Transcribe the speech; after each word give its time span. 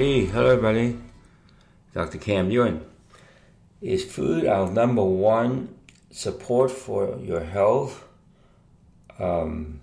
Hey, 0.00 0.24
hello 0.24 0.52
everybody. 0.52 0.96
Dr. 1.92 2.16
Kam 2.16 2.50
Yuen. 2.50 2.86
Is 3.82 4.02
food 4.02 4.46
our 4.46 4.70
number 4.70 5.04
one 5.04 5.76
support 6.10 6.70
for 6.70 7.18
your 7.18 7.44
health? 7.44 8.08
Um, 9.18 9.82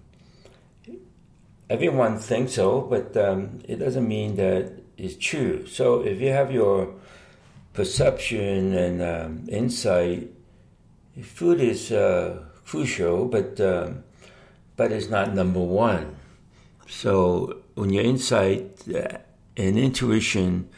everyone 1.69 2.17
thinks 2.17 2.53
so, 2.53 2.81
but 2.81 3.15
um, 3.15 3.59
it 3.65 3.75
doesn't 3.75 4.07
mean 4.07 4.37
that 4.37 4.71
it's 4.97 5.17
true. 5.23 5.67
So 5.67 6.01
if 6.01 6.19
you 6.19 6.29
have 6.29 6.51
your 6.51 6.95
perception 7.73 8.73
and 8.73 9.03
um, 9.03 9.45
insight, 9.47 10.33
food 11.21 11.61
is 11.61 11.91
uh, 11.91 12.41
crucial, 12.65 13.25
but 13.27 13.61
um, 13.61 14.03
but 14.77 14.91
it's 14.91 15.09
not 15.09 15.35
number 15.35 15.61
one. 15.61 16.15
So 16.87 17.61
when 17.75 17.91
your 17.91 18.03
insight 18.03 18.81
and 19.57 19.77
intuition, 19.77 20.69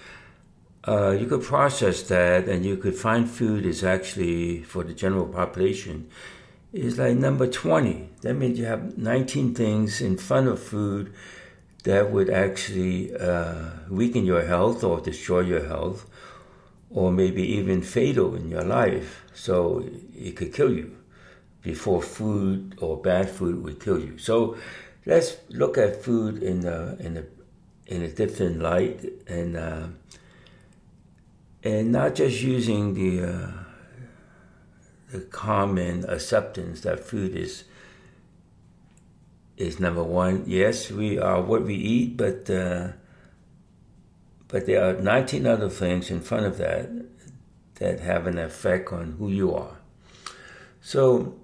uh, 0.88 1.12
you 1.12 1.28
could 1.28 1.44
process 1.44 2.04
that 2.04 2.48
and 2.48 2.66
you 2.66 2.78
could 2.78 2.96
find 2.96 3.30
food 3.30 3.66
is 3.66 3.84
actually, 3.84 4.64
for 4.64 4.84
the 4.84 4.94
general 4.94 5.28
population, 5.28 6.10
is 6.72 6.98
like 6.98 7.18
number 7.18 7.46
20. 7.46 8.10
That 8.22 8.36
means 8.36 8.58
you 8.58 8.66
have 8.66 8.98
19 8.98 9.54
things 9.54 10.02
in 10.02 10.18
front 10.18 10.48
of 10.48 10.62
food 10.62 11.14
that 11.84 12.12
would 12.12 12.30
actually 12.30 13.16
uh, 13.16 13.70
weaken 13.90 14.26
your 14.26 14.46
health 14.46 14.84
or 14.84 15.02
destroy 15.02 15.42
your 15.42 15.68
health 15.68 16.10
or 16.90 17.12
maybe 17.12 17.44
even 17.44 17.82
fatal 17.82 18.36
in 18.36 18.50
your 18.50 18.64
life. 18.64 19.24
So 19.34 19.88
it 20.16 20.36
could 20.38 20.54
kill 20.54 20.74
you 20.74 20.98
before 21.62 22.02
food 22.02 22.76
or 22.80 23.02
bad 23.02 23.30
food 23.30 23.62
would 23.64 23.80
kill 23.80 24.00
you. 24.00 24.18
So 24.18 24.58
let's 25.06 25.38
look 25.50 25.78
at 25.78 26.02
food 26.02 26.42
in 26.42 26.62
the, 26.62 26.98
in 27.00 27.18
a 27.18 27.24
in 27.90 28.04
a 28.04 28.08
different 28.08 28.62
light 28.62 29.04
and 29.28 29.58
uh, 29.58 29.88
and 31.64 31.92
not 31.92 32.16
just 32.16 32.42
using 32.42 32.94
the 32.94 33.28
uh, 33.28 33.52
the 35.12 35.22
common 35.22 36.06
acceptance 36.08 36.82
that 36.82 37.00
food 37.00 37.36
is 37.36 37.64
is 39.58 39.80
number 39.80 40.04
one. 40.04 40.44
Yes, 40.46 40.92
we 40.92 41.18
are 41.18 41.42
what 41.42 41.64
we 41.64 41.74
eat, 41.76 42.16
but 42.16 42.48
uh, 42.50 42.90
but 44.48 44.68
there 44.68 44.88
are 44.88 44.94
19 44.94 45.48
other 45.48 45.70
things 45.70 46.12
in 46.12 46.22
front 46.22 46.46
of 46.46 46.58
that 46.60 46.90
that 47.76 48.00
have 48.02 48.28
an 48.28 48.38
effect 48.38 48.94
on 48.94 49.16
who 49.18 49.30
you 49.30 49.54
are. 49.54 49.78
So 50.82 51.36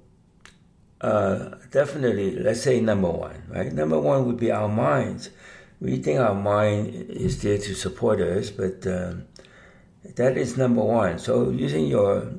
uh, 1.02 1.56
definitely, 1.72 2.38
let's 2.38 2.62
say 2.62 2.80
number 2.82 3.10
one, 3.10 3.44
right? 3.50 3.72
Number 3.74 4.00
one 4.00 4.26
would 4.28 4.38
be 4.38 4.52
our 4.52 4.70
minds 4.70 5.32
we 5.80 5.98
think 5.98 6.20
our 6.20 6.34
mind 6.34 6.94
is 7.10 7.42
there 7.42 7.58
to 7.58 7.74
support 7.76 8.22
us, 8.22 8.50
but 8.50 8.86
um, 8.88 9.26
that 10.16 10.38
is 10.38 10.58
number 10.58 10.82
one. 10.82 11.20
So 11.20 11.50
using 11.50 11.88
your 11.88 12.32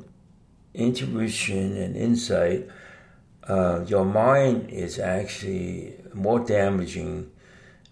intuition 0.74 1.76
and 1.76 1.96
insight, 1.96 2.68
uh, 3.48 3.84
your 3.86 4.04
mind 4.04 4.70
is 4.70 4.98
actually 4.98 5.96
more 6.14 6.40
damaging 6.40 7.30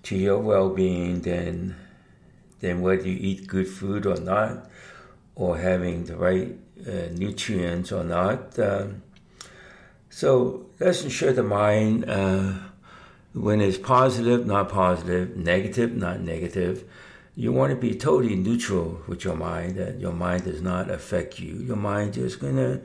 to 0.04 0.16
your 0.16 0.38
well-being 0.38 1.20
than 1.22 1.76
than 2.60 2.80
whether 2.80 3.06
you 3.06 3.16
eat 3.20 3.46
good 3.46 3.68
food 3.68 4.06
or 4.06 4.16
not, 4.16 4.70
or 5.34 5.58
having 5.58 6.04
the 6.04 6.16
right 6.16 6.56
uh, 6.86 7.08
nutrients 7.12 7.92
or 7.92 8.04
not. 8.04 8.58
Um, 8.58 9.02
so 10.08 10.66
let's 10.80 11.04
ensure 11.04 11.32
the 11.32 11.42
mind. 11.42 12.08
Uh, 12.08 12.54
when 13.34 13.60
it's 13.60 13.78
positive, 13.78 14.46
not 14.46 14.68
positive, 14.68 15.36
negative, 15.36 15.94
not 15.94 16.20
negative, 16.20 16.84
you 17.34 17.52
want 17.52 17.70
to 17.70 17.76
be 17.76 17.94
totally 17.94 18.36
neutral 18.36 19.00
with 19.08 19.24
your 19.24 19.34
mind, 19.34 19.76
that 19.76 19.98
your 19.98 20.12
mind 20.12 20.44
does 20.44 20.62
not 20.62 20.88
affect 20.88 21.40
you. 21.40 21.56
Your 21.56 21.76
mind 21.76 22.16
is 22.16 22.36
going 22.36 22.56
to 22.56 22.80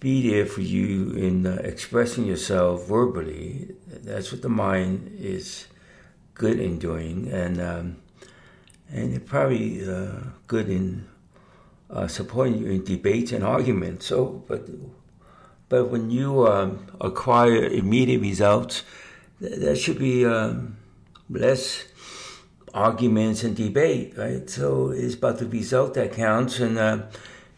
be 0.00 0.28
there 0.28 0.44
for 0.44 0.60
you 0.60 1.12
in 1.12 1.46
uh, 1.46 1.60
expressing 1.62 2.26
yourself 2.26 2.88
verbally. 2.88 3.74
That's 3.86 4.32
what 4.32 4.42
the 4.42 4.48
mind 4.48 5.16
is 5.20 5.68
good 6.34 6.58
in 6.58 6.80
doing, 6.80 7.30
and 7.32 7.60
um, 7.60 7.96
and 8.90 9.14
it's 9.14 9.28
probably 9.28 9.88
uh, 9.88 10.16
good 10.48 10.68
in 10.68 11.06
uh, 11.90 12.08
supporting 12.08 12.58
you 12.58 12.66
in 12.66 12.84
debates 12.84 13.30
and 13.30 13.44
arguments. 13.44 14.06
So, 14.06 14.44
but 14.48 14.68
but 15.68 15.86
when 15.86 16.10
you 16.10 16.48
um, 16.48 16.86
acquire 17.00 17.64
immediate 17.64 18.20
results 18.20 18.82
there 19.50 19.76
should 19.76 19.98
be 19.98 20.24
um, 20.24 20.76
less 21.28 21.84
arguments 22.72 23.44
and 23.44 23.56
debate, 23.56 24.14
right? 24.16 24.48
So 24.48 24.90
it's 24.90 25.14
about 25.14 25.38
the 25.38 25.46
result 25.46 25.94
that 25.94 26.12
counts, 26.12 26.60
and 26.60 26.78
uh, 26.78 27.02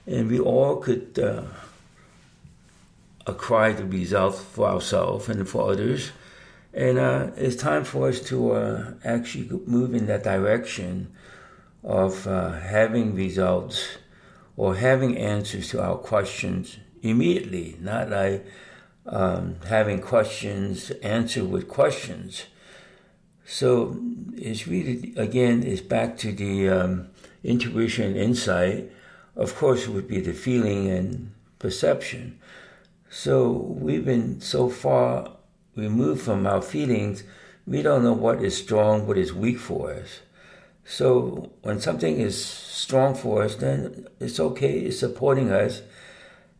and 0.07 0.31
we 0.31 0.39
all 0.39 0.77
could 0.77 1.19
uh, 1.19 1.43
acquire 3.27 3.73
the 3.73 3.85
result 3.85 4.37
for 4.37 4.69
ourselves 4.69 5.29
and 5.29 5.49
for 5.49 5.71
others. 5.71 6.13
And 6.73 6.99
uh, 6.99 7.31
it's 7.37 7.57
time 7.57 7.85
for 7.85 8.09
us 8.09 8.21
to 8.29 8.53
uh, 8.53 8.93
actually 9.03 9.49
move 9.67 9.95
in 9.95 10.07
that 10.07 10.23
direction 10.23 11.11
of 11.83 12.27
uh, 12.27 12.53
having 12.53 13.15
results 13.15 13.97
or 14.57 14.77
having 14.77 15.17
answers 15.17 15.71
to 15.71 15.83
our 15.83 15.97
questions 15.97 16.77
immediately, 17.03 17.77
not 17.81 18.11
like 18.11 18.45
um, 19.09 19.57
having 19.69 20.01
questions 20.01 20.91
answered 21.03 21.51
with 21.51 21.69
questions. 21.69 22.45
So 23.45 23.97
it's 24.37 24.67
really, 24.67 25.15
again, 25.17 25.63
it's 25.63 25.81
back 25.81 26.19
to 26.19 26.33
the 26.33 26.69
um, 26.69 27.09
intuition, 27.45 28.17
insight. 28.17 28.91
Of 29.37 29.55
course, 29.55 29.85
it 29.85 29.91
would 29.91 30.09
be 30.09 30.21
the 30.21 30.33
feeling 30.33 30.89
and 30.89 31.33
perception. 31.59 32.39
So 33.11 33.51
we've 33.51 34.05
been 34.05 34.41
so 34.41 34.69
far 34.69 35.31
removed 35.77 36.23
from 36.23 36.47
our 36.47 36.63
feelings, 36.63 37.23
we 37.67 37.83
don't 37.83 38.03
know 38.03 38.13
what 38.13 38.43
is 38.43 38.57
strong, 38.57 39.07
what 39.07 39.19
is 39.19 39.33
weak 39.33 39.59
for 39.59 39.93
us. 39.93 40.21
So 40.85 41.51
when 41.63 41.81
something 41.81 42.19
is 42.19 42.43
strong 42.43 43.15
for 43.15 43.43
us, 43.43 43.57
then 43.57 44.07
it's 44.21 44.41
okay, 44.41 44.81
it's 44.81 45.01
supporting 45.01 45.51
us 45.51 45.83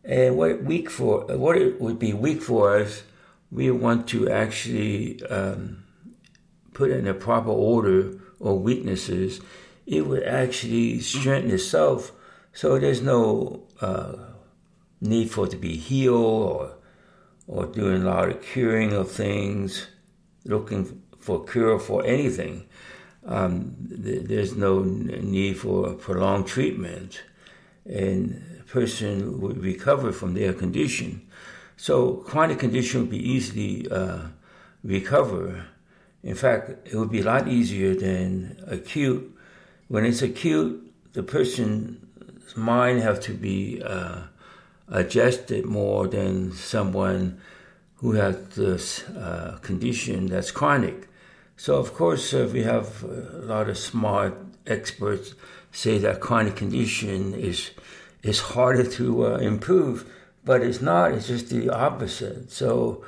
and 0.07 0.37
what 0.37 0.63
weak 0.63 0.89
for 0.89 1.25
what 1.37 1.57
it 1.57 1.81
would 1.81 1.99
be 1.99 2.13
weak 2.13 2.41
for 2.41 2.77
us, 2.77 3.03
we 3.51 3.69
want 3.69 4.07
to 4.07 4.29
actually 4.29 5.21
um, 5.25 5.83
put 6.73 6.89
in 6.91 7.07
a 7.07 7.13
proper 7.13 7.49
order 7.49 8.17
or 8.39 8.57
weaknesses. 8.57 9.41
It 9.85 10.07
would 10.07 10.23
actually 10.23 11.01
strengthen 11.01 11.51
itself, 11.51 12.13
so 12.53 12.79
there's 12.79 13.01
no 13.01 13.67
uh, 13.81 14.15
need 15.01 15.29
for 15.29 15.45
it 15.45 15.51
to 15.51 15.57
be 15.57 15.75
healed 15.75 16.51
or 16.51 16.73
or 17.47 17.65
doing 17.65 18.01
a 18.01 18.05
lot 18.05 18.29
of 18.29 18.41
curing 18.41 18.91
of 18.93 19.09
things, 19.09 19.87
looking 20.43 21.01
for 21.19 21.45
cure 21.45 21.79
for 21.79 22.05
anything. 22.05 22.67
Um, 23.25 23.75
th- 24.03 24.25
there's 24.25 24.55
no 24.55 24.83
need 24.83 25.57
for 25.57 25.93
prolonged 25.93 26.47
treatment, 26.47 27.23
and 27.89 28.43
person 28.67 29.39
would 29.41 29.57
recover 29.63 30.11
from 30.11 30.33
their 30.33 30.53
condition. 30.53 31.21
So 31.77 32.15
chronic 32.15 32.59
condition 32.59 33.01
would 33.01 33.09
be 33.09 33.31
easily 33.31 33.89
uh, 33.89 34.27
recover. 34.83 35.65
In 36.23 36.35
fact, 36.35 36.87
it 36.87 36.95
would 36.95 37.11
be 37.11 37.21
a 37.21 37.23
lot 37.23 37.47
easier 37.47 37.95
than 37.95 38.61
acute. 38.67 39.33
When 39.87 40.05
it's 40.05 40.21
acute, 40.21 40.93
the 41.13 41.23
person's 41.23 41.97
mind 42.57 43.01
have 43.01 43.19
to 43.21 43.33
be 43.33 43.81
uh, 43.81 44.23
adjusted 44.89 45.65
more 45.65 46.07
than 46.07 46.51
someone 46.51 47.39
who 47.95 48.13
has 48.13 48.35
this 48.49 49.07
uh, 49.09 49.57
condition 49.61 50.27
that's 50.27 50.51
chronic. 50.51 51.07
So, 51.55 51.77
of 51.77 51.93
course, 51.93 52.33
uh, 52.33 52.49
we 52.51 52.63
have 52.63 53.03
a 53.03 53.41
lot 53.43 53.69
of 53.69 53.77
smart 53.77 54.35
experts 54.67 55.33
say 55.77 55.99
that 55.99 56.19
chronic 56.19 56.55
condition 56.55 57.35
is 57.35 57.69
is 58.23 58.39
harder 58.39 58.83
to 58.83 59.27
uh, 59.27 59.37
improve, 59.37 60.11
but 60.43 60.61
it's 60.61 60.81
not. 60.81 61.11
It's 61.11 61.27
just 61.27 61.49
the 61.51 61.69
opposite. 61.69 62.51
So 62.51 63.05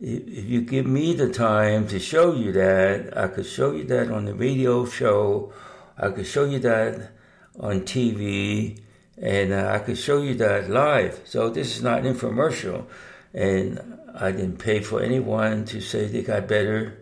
if 0.00 0.44
you 0.44 0.62
give 0.62 0.84
me 0.84 1.14
the 1.14 1.30
time 1.30 1.86
to 1.86 2.00
show 2.00 2.34
you 2.34 2.50
that, 2.52 3.16
I 3.16 3.28
could 3.28 3.46
show 3.46 3.70
you 3.70 3.84
that 3.84 4.10
on 4.10 4.24
the 4.24 4.34
radio 4.34 4.84
show, 4.84 5.52
I 5.96 6.10
could 6.10 6.26
show 6.26 6.44
you 6.44 6.58
that 6.58 7.12
on 7.60 7.82
TV, 7.82 8.80
and 9.16 9.52
uh, 9.52 9.70
I 9.72 9.78
could 9.78 9.96
show 9.96 10.20
you 10.20 10.34
that 10.34 10.68
live. 10.68 11.20
So 11.24 11.50
this 11.50 11.76
is 11.76 11.82
not 11.84 12.04
an 12.04 12.12
infomercial, 12.12 12.86
and 13.32 13.80
I 14.12 14.32
didn't 14.32 14.58
pay 14.58 14.80
for 14.80 15.00
anyone 15.00 15.66
to 15.66 15.80
say 15.80 16.06
they 16.06 16.22
got 16.22 16.48
better, 16.48 16.98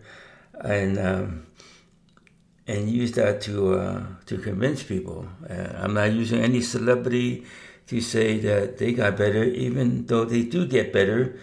and 0.61 0.99
um, 0.99 1.46
and 2.67 2.89
use 2.89 3.13
that 3.13 3.41
to 3.41 3.75
uh, 3.75 4.03
to 4.25 4.37
convince 4.37 4.83
people. 4.83 5.27
Uh, 5.49 5.69
I'm 5.77 5.93
not 5.93 6.11
using 6.11 6.41
any 6.41 6.61
celebrity 6.61 7.45
to 7.87 8.01
say 8.01 8.37
that 8.39 8.77
they 8.77 8.91
got 8.91 9.17
better, 9.17 9.43
even 9.43 10.05
though 10.05 10.25
they 10.25 10.43
do 10.43 10.67
get 10.67 10.91
better, 10.91 11.39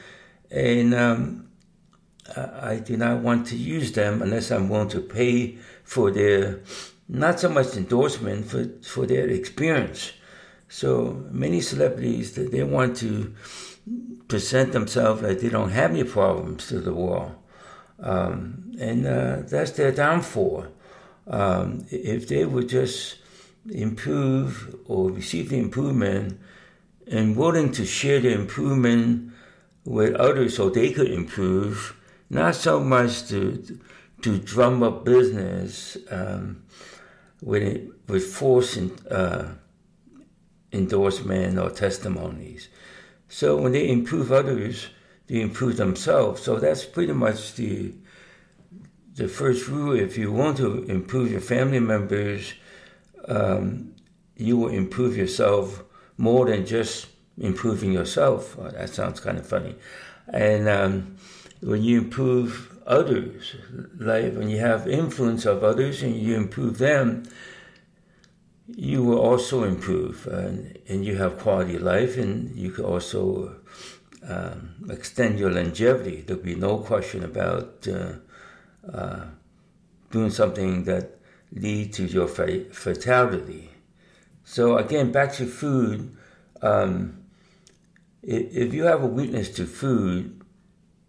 and 0.50 0.94
um, 0.94 1.48
I, 2.36 2.76
do 2.76 2.96
not 2.96 3.20
want 3.20 3.46
to 3.48 3.56
use 3.56 3.92
them 3.92 4.20
unless 4.20 4.50
I'm 4.50 4.68
willing 4.68 4.88
to 4.90 5.00
pay 5.00 5.58
for 5.84 6.10
their 6.10 6.60
not 7.08 7.40
so 7.40 7.48
much 7.48 7.76
endorsement 7.76 8.46
for, 8.46 8.66
for 8.82 9.06
their 9.06 9.28
experience. 9.28 10.12
So 10.68 11.24
many 11.30 11.60
celebrities 11.60 12.32
that 12.34 12.50
they 12.50 12.62
want 12.62 12.96
to 12.98 13.34
present 14.28 14.72
themselves 14.72 15.22
like 15.22 15.40
they 15.40 15.50
don't 15.50 15.70
have 15.70 15.90
any 15.90 16.04
problems 16.04 16.66
to 16.68 16.80
the 16.80 16.92
world, 16.92 17.34
um, 18.00 18.72
and 18.78 19.06
uh, 19.06 19.36
that's 19.46 19.72
their 19.72 19.92
downfall. 19.92 20.66
Um, 21.26 21.86
if 21.90 22.28
they 22.28 22.44
would 22.44 22.68
just 22.68 23.16
improve 23.70 24.76
or 24.86 25.10
receive 25.10 25.48
the 25.48 25.58
improvement 25.58 26.38
and 27.06 27.36
willing 27.36 27.72
to 27.72 27.84
share 27.84 28.20
the 28.20 28.32
improvement 28.32 29.32
with 29.84 30.14
others 30.16 30.56
so 30.56 30.68
they 30.68 30.92
could 30.92 31.10
improve, 31.10 31.96
not 32.30 32.54
so 32.54 32.80
much 32.80 33.28
to 33.28 33.78
to 34.22 34.38
drum 34.38 34.82
up 34.82 35.04
business 35.04 35.98
um, 36.10 36.62
with 37.42 37.90
with 38.08 38.24
force 38.24 38.76
and, 38.76 39.06
uh, 39.10 39.44
endorsement 40.72 41.58
or 41.58 41.70
testimonies. 41.70 42.68
So 43.28 43.56
when 43.56 43.72
they 43.72 43.88
improve 43.88 44.32
others, 44.32 44.88
they 45.26 45.40
improve 45.40 45.76
themselves. 45.76 46.42
So 46.42 46.58
that's 46.58 46.84
pretty 46.84 47.12
much 47.12 47.54
the 47.54 47.92
the 49.14 49.28
first 49.28 49.69
rule. 49.69 49.99
If 49.99 50.19
you 50.19 50.32
want 50.32 50.56
to 50.58 50.84
improve 50.84 51.31
your 51.31 51.40
family 51.40 51.81
members, 51.81 52.55
um, 53.28 53.94
you 54.37 54.56
will 54.56 54.69
improve 54.69 55.16
yourself 55.16 55.84
more 56.16 56.46
than 56.46 56.66
just 56.66 57.06
improving 57.38 57.93
yourself. 57.93 58.56
Oh, 58.58 58.70
that 58.70 58.90
sounds 58.90 59.20
kind 59.20 59.38
of 59.38 59.46
funny. 59.46 59.75
And 60.28 60.69
um, 60.69 61.16
when 61.61 61.82
you 61.82 61.99
improve 62.02 62.78
others, 62.87 63.56
like 63.99 64.34
when 64.34 64.49
you 64.49 64.58
have 64.58 64.88
influence 64.88 65.46
of 65.46 65.64
others 65.64 66.02
and 66.02 66.17
you 66.17 66.37
improve 66.37 66.78
them, 66.78 67.25
you 68.67 69.02
will 69.02 69.19
also 69.19 69.64
improve 69.64 70.26
and, 70.26 70.78
and 70.88 71.05
you 71.05 71.17
have 71.17 71.38
quality 71.38 71.78
life 71.78 72.17
and 72.17 72.56
you 72.56 72.70
can 72.70 72.84
also 72.84 73.56
um, 74.26 74.75
extend 74.88 75.38
your 75.38 75.50
longevity. 75.50 76.22
There'll 76.22 76.43
be 76.43 76.55
no 76.55 76.78
question 76.78 77.25
about 77.25 77.87
uh, 77.87 78.14
uh, 78.92 79.26
doing 80.10 80.31
something 80.31 80.84
that 80.84 81.19
leads 81.52 81.96
to 81.96 82.04
your 82.04 82.28
fatality. 82.28 83.70
So 84.44 84.76
again, 84.76 85.12
back 85.12 85.32
to 85.34 85.46
food. 85.46 86.16
Um, 86.62 87.25
if 88.22 88.72
you 88.72 88.84
have 88.84 89.02
a 89.02 89.06
weakness 89.06 89.50
to 89.56 89.66
food, 89.66 90.40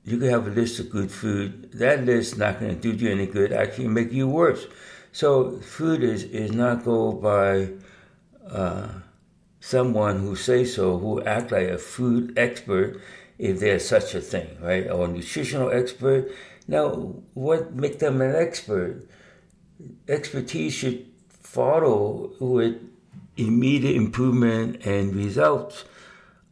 you 0.04 0.18
can 0.18 0.30
have 0.30 0.48
a 0.48 0.52
list 0.52 0.80
of 0.80 0.90
good 0.90 1.12
food. 1.12 1.72
That 1.74 2.06
list 2.06 2.34
is 2.34 2.38
not 2.38 2.60
going 2.60 2.80
to 2.80 2.94
do 2.94 3.06
you 3.06 3.12
any 3.12 3.26
good, 3.26 3.52
actually 3.52 3.88
make 3.88 4.12
you 4.12 4.28
worse. 4.28 4.68
So 5.12 5.60
food 5.62 6.04
is, 6.04 6.24
is 6.24 6.52
not 6.52 6.84
go 6.84 7.14
by 7.14 7.70
uh, 8.48 8.90
someone 9.60 10.20
who 10.20 10.36
say 10.36 10.66
so, 10.66 10.98
who 11.00 11.24
act 11.24 11.52
like 11.52 11.70
a 11.70 11.78
food 11.78 12.38
expert, 12.38 13.02
if 13.40 13.60
there's 13.60 13.88
such 13.88 14.14
a 14.14 14.22
thing, 14.22 14.58
right? 14.62 14.90
Or 14.90 15.06
a 15.06 15.08
nutritional 15.08 15.72
expert. 15.72 16.32
Now, 16.68 16.90
what 17.34 17.74
make 17.74 18.00
them 18.00 18.22
an 18.22 18.36
expert? 18.36 19.08
Expertise 20.08 20.74
should 20.74 21.06
follow 21.30 22.32
with 22.40 22.82
immediate 23.38 23.96
improvement 23.96 24.86
and 24.86 25.16
results. 25.16 25.86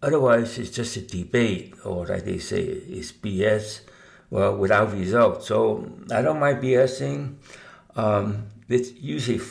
Otherwise, 0.01 0.57
it's 0.57 0.69
just 0.69 0.97
a 0.97 1.01
debate, 1.01 1.73
or 1.85 2.05
like 2.05 2.25
they 2.25 2.37
say, 2.37 2.61
it's 2.61 3.11
BS, 3.11 3.81
well, 4.29 4.57
without 4.57 4.93
results. 4.93 5.47
So 5.47 5.89
I 6.11 6.21
don't 6.21 6.39
mind 6.39 6.61
BSing. 6.61 7.35
Um, 7.95 8.47
it's 8.67 8.91
usually, 8.93 9.41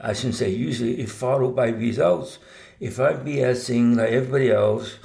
I 0.00 0.12
shouldn't 0.12 0.34
say 0.34 0.50
usually, 0.50 1.00
it's 1.00 1.12
followed 1.12 1.54
by 1.54 1.68
results. 1.68 2.38
If 2.80 2.98
I'm 2.98 3.24
BSing 3.24 3.96
like 3.96 4.10
everybody 4.10 4.50
else, 4.50 4.96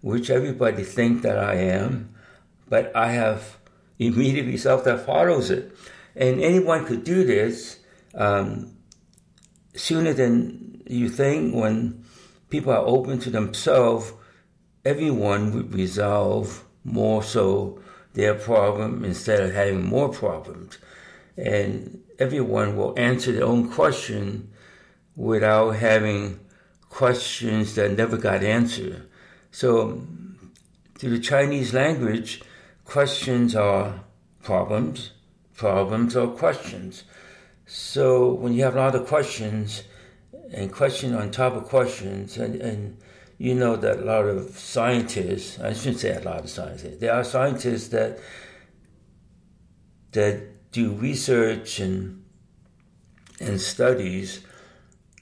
which 0.00 0.30
everybody 0.30 0.84
think 0.84 1.22
that 1.22 1.38
I 1.38 1.54
am, 1.54 2.14
but 2.68 2.94
I 2.96 3.12
have 3.12 3.55
immediate 3.98 4.46
result 4.46 4.84
that 4.84 5.04
follows 5.06 5.50
it. 5.50 5.72
And 6.14 6.40
anyone 6.40 6.86
could 6.86 7.04
do 7.04 7.24
this 7.24 7.78
um, 8.14 8.76
sooner 9.74 10.12
than 10.12 10.82
you 10.86 11.08
think 11.08 11.54
when 11.54 12.04
people 12.50 12.72
are 12.72 12.86
open 12.86 13.18
to 13.20 13.30
themselves, 13.30 14.12
everyone 14.84 15.52
would 15.52 15.74
resolve 15.74 16.64
more 16.84 17.22
so 17.22 17.80
their 18.14 18.34
problem 18.34 19.04
instead 19.04 19.40
of 19.40 19.52
having 19.52 19.84
more 19.84 20.08
problems. 20.08 20.78
And 21.36 22.02
everyone 22.18 22.76
will 22.76 22.98
answer 22.98 23.32
their 23.32 23.44
own 23.44 23.70
question 23.70 24.50
without 25.16 25.72
having 25.72 26.40
questions 26.88 27.74
that 27.74 27.96
never 27.96 28.16
got 28.16 28.42
answered. 28.42 29.06
So, 29.50 30.02
to 30.98 31.10
the 31.10 31.18
Chinese 31.18 31.74
language, 31.74 32.42
questions 32.86 33.54
are 33.54 34.00
problems, 34.42 35.10
problems 35.54 36.16
are 36.16 36.28
questions. 36.28 37.04
So, 37.66 38.32
when 38.32 38.54
you 38.54 38.62
have 38.62 38.76
a 38.76 38.78
lot 38.78 38.94
of 38.94 39.06
questions 39.06 39.82
and 40.52 40.72
question 40.72 41.14
on 41.14 41.30
top 41.30 41.54
of 41.54 41.64
questions, 41.64 42.38
and, 42.38 42.54
and 42.62 42.96
you 43.38 43.54
know 43.54 43.76
that 43.76 43.98
a 43.98 44.04
lot 44.04 44.26
of 44.26 44.56
scientists, 44.56 45.58
I 45.58 45.72
shouldn't 45.72 45.98
say 45.98 46.16
a 46.16 46.20
lot 46.20 46.44
of 46.44 46.50
scientists, 46.50 46.98
there 47.00 47.12
are 47.12 47.24
scientists 47.24 47.88
that 47.88 48.18
that 50.12 50.70
do 50.70 50.92
research 50.92 51.80
and 51.80 52.24
and 53.40 53.60
studies, 53.60 54.40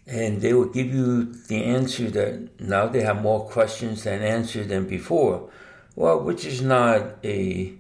and 0.07 0.41
they 0.43 0.53
will 0.53 0.69
give 0.69 0.93
you 0.93 1.33
the 1.49 1.65
answer 1.65 2.11
that 2.11 2.61
now 2.61 2.87
they 2.87 3.01
have 3.01 3.23
more 3.23 3.49
questions 3.49 4.05
than 4.05 4.23
answers 4.23 4.69
than 4.69 4.87
before. 4.87 5.51
Well, 5.97 6.21
which 6.21 6.45
is 6.45 6.61
not 6.61 7.19
a 7.25 7.75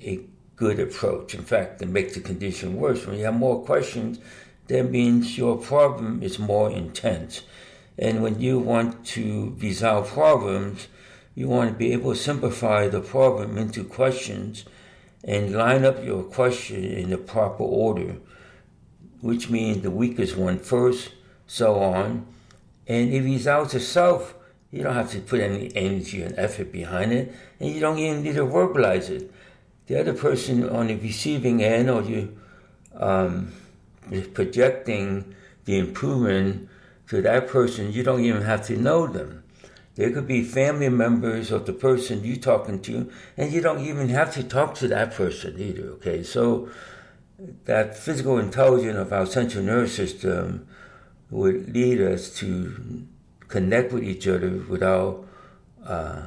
a 0.00 0.20
good 0.56 0.80
approach. 0.80 1.34
In 1.34 1.42
fact, 1.42 1.82
it 1.82 1.88
makes 1.88 2.14
the 2.14 2.20
condition 2.20 2.76
worse. 2.76 3.06
When 3.06 3.18
you 3.18 3.24
have 3.24 3.34
more 3.34 3.64
questions, 3.64 4.18
that 4.68 4.90
means 4.90 5.38
your 5.38 5.56
problem 5.56 6.22
is 6.22 6.38
more 6.38 6.70
intense. 6.70 7.42
And 7.98 8.22
when 8.22 8.40
you 8.40 8.58
want 8.58 9.04
to 9.06 9.56
resolve 9.58 10.08
problems, 10.08 10.88
you 11.34 11.48
want 11.48 11.70
to 11.70 11.76
be 11.76 11.92
able 11.92 12.12
to 12.12 12.18
simplify 12.18 12.88
the 12.88 13.00
problem 13.00 13.58
into 13.58 13.84
questions 13.84 14.64
and 15.24 15.54
line 15.54 15.84
up 15.84 16.04
your 16.04 16.22
question 16.22 16.84
in 16.84 17.10
the 17.10 17.18
proper 17.18 17.64
order, 17.64 18.16
which 19.20 19.50
means 19.50 19.82
the 19.82 19.90
weakest 19.90 20.36
one 20.36 20.58
first, 20.58 21.10
so 21.46 21.80
on. 21.80 22.26
And 22.86 23.12
it 23.12 23.22
resolves 23.22 23.74
itself. 23.74 24.34
You 24.70 24.82
don't 24.82 24.94
have 24.94 25.10
to 25.12 25.20
put 25.20 25.40
any 25.40 25.74
energy 25.74 26.22
and 26.22 26.38
effort 26.38 26.70
behind 26.70 27.12
it, 27.12 27.34
and 27.58 27.70
you 27.70 27.80
don't 27.80 27.98
even 27.98 28.22
need 28.22 28.34
to 28.34 28.44
verbalize 28.44 29.08
it. 29.08 29.32
The 29.86 29.98
other 29.98 30.12
person 30.12 30.68
on 30.68 30.88
the 30.88 30.96
receiving 30.96 31.62
end, 31.62 31.88
or 31.88 32.02
you 32.02 32.36
um, 32.94 33.52
projecting 34.34 35.34
the 35.64 35.78
improvement 35.78 36.68
to 37.08 37.22
that 37.22 37.48
person, 37.48 37.92
you 37.92 38.02
don't 38.02 38.22
even 38.24 38.42
have 38.42 38.66
to 38.66 38.76
know 38.76 39.06
them. 39.06 39.44
There 39.94 40.10
could 40.12 40.28
be 40.28 40.44
family 40.44 40.90
members 40.90 41.50
of 41.50 41.66
the 41.66 41.72
person 41.72 42.22
you're 42.22 42.36
talking 42.36 42.80
to, 42.82 43.10
and 43.36 43.50
you 43.50 43.60
don't 43.60 43.84
even 43.84 44.10
have 44.10 44.34
to 44.34 44.44
talk 44.44 44.74
to 44.76 44.88
that 44.88 45.14
person 45.14 45.58
either, 45.58 45.88
okay? 45.94 46.22
So 46.22 46.68
that 47.64 47.96
physical 47.96 48.38
intelligence 48.38 48.96
of 48.96 49.12
our 49.12 49.26
central 49.26 49.64
nervous 49.64 49.94
system 49.94 50.68
would 51.30 51.74
lead 51.74 52.00
us 52.00 52.30
to 52.36 53.06
connect 53.48 53.92
with 53.92 54.04
each 54.04 54.28
other 54.28 54.62
without 54.68 55.26
uh, 55.84 56.22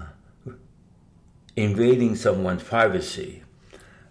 invading 1.55 2.15
someone's 2.15 2.63
privacy. 2.63 3.43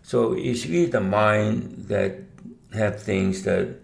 So 0.02 0.32
it's 0.32 0.66
really 0.66 0.86
the 0.86 1.00
mind 1.00 1.86
that 1.88 2.18
have 2.74 3.02
things 3.02 3.42
that 3.42 3.80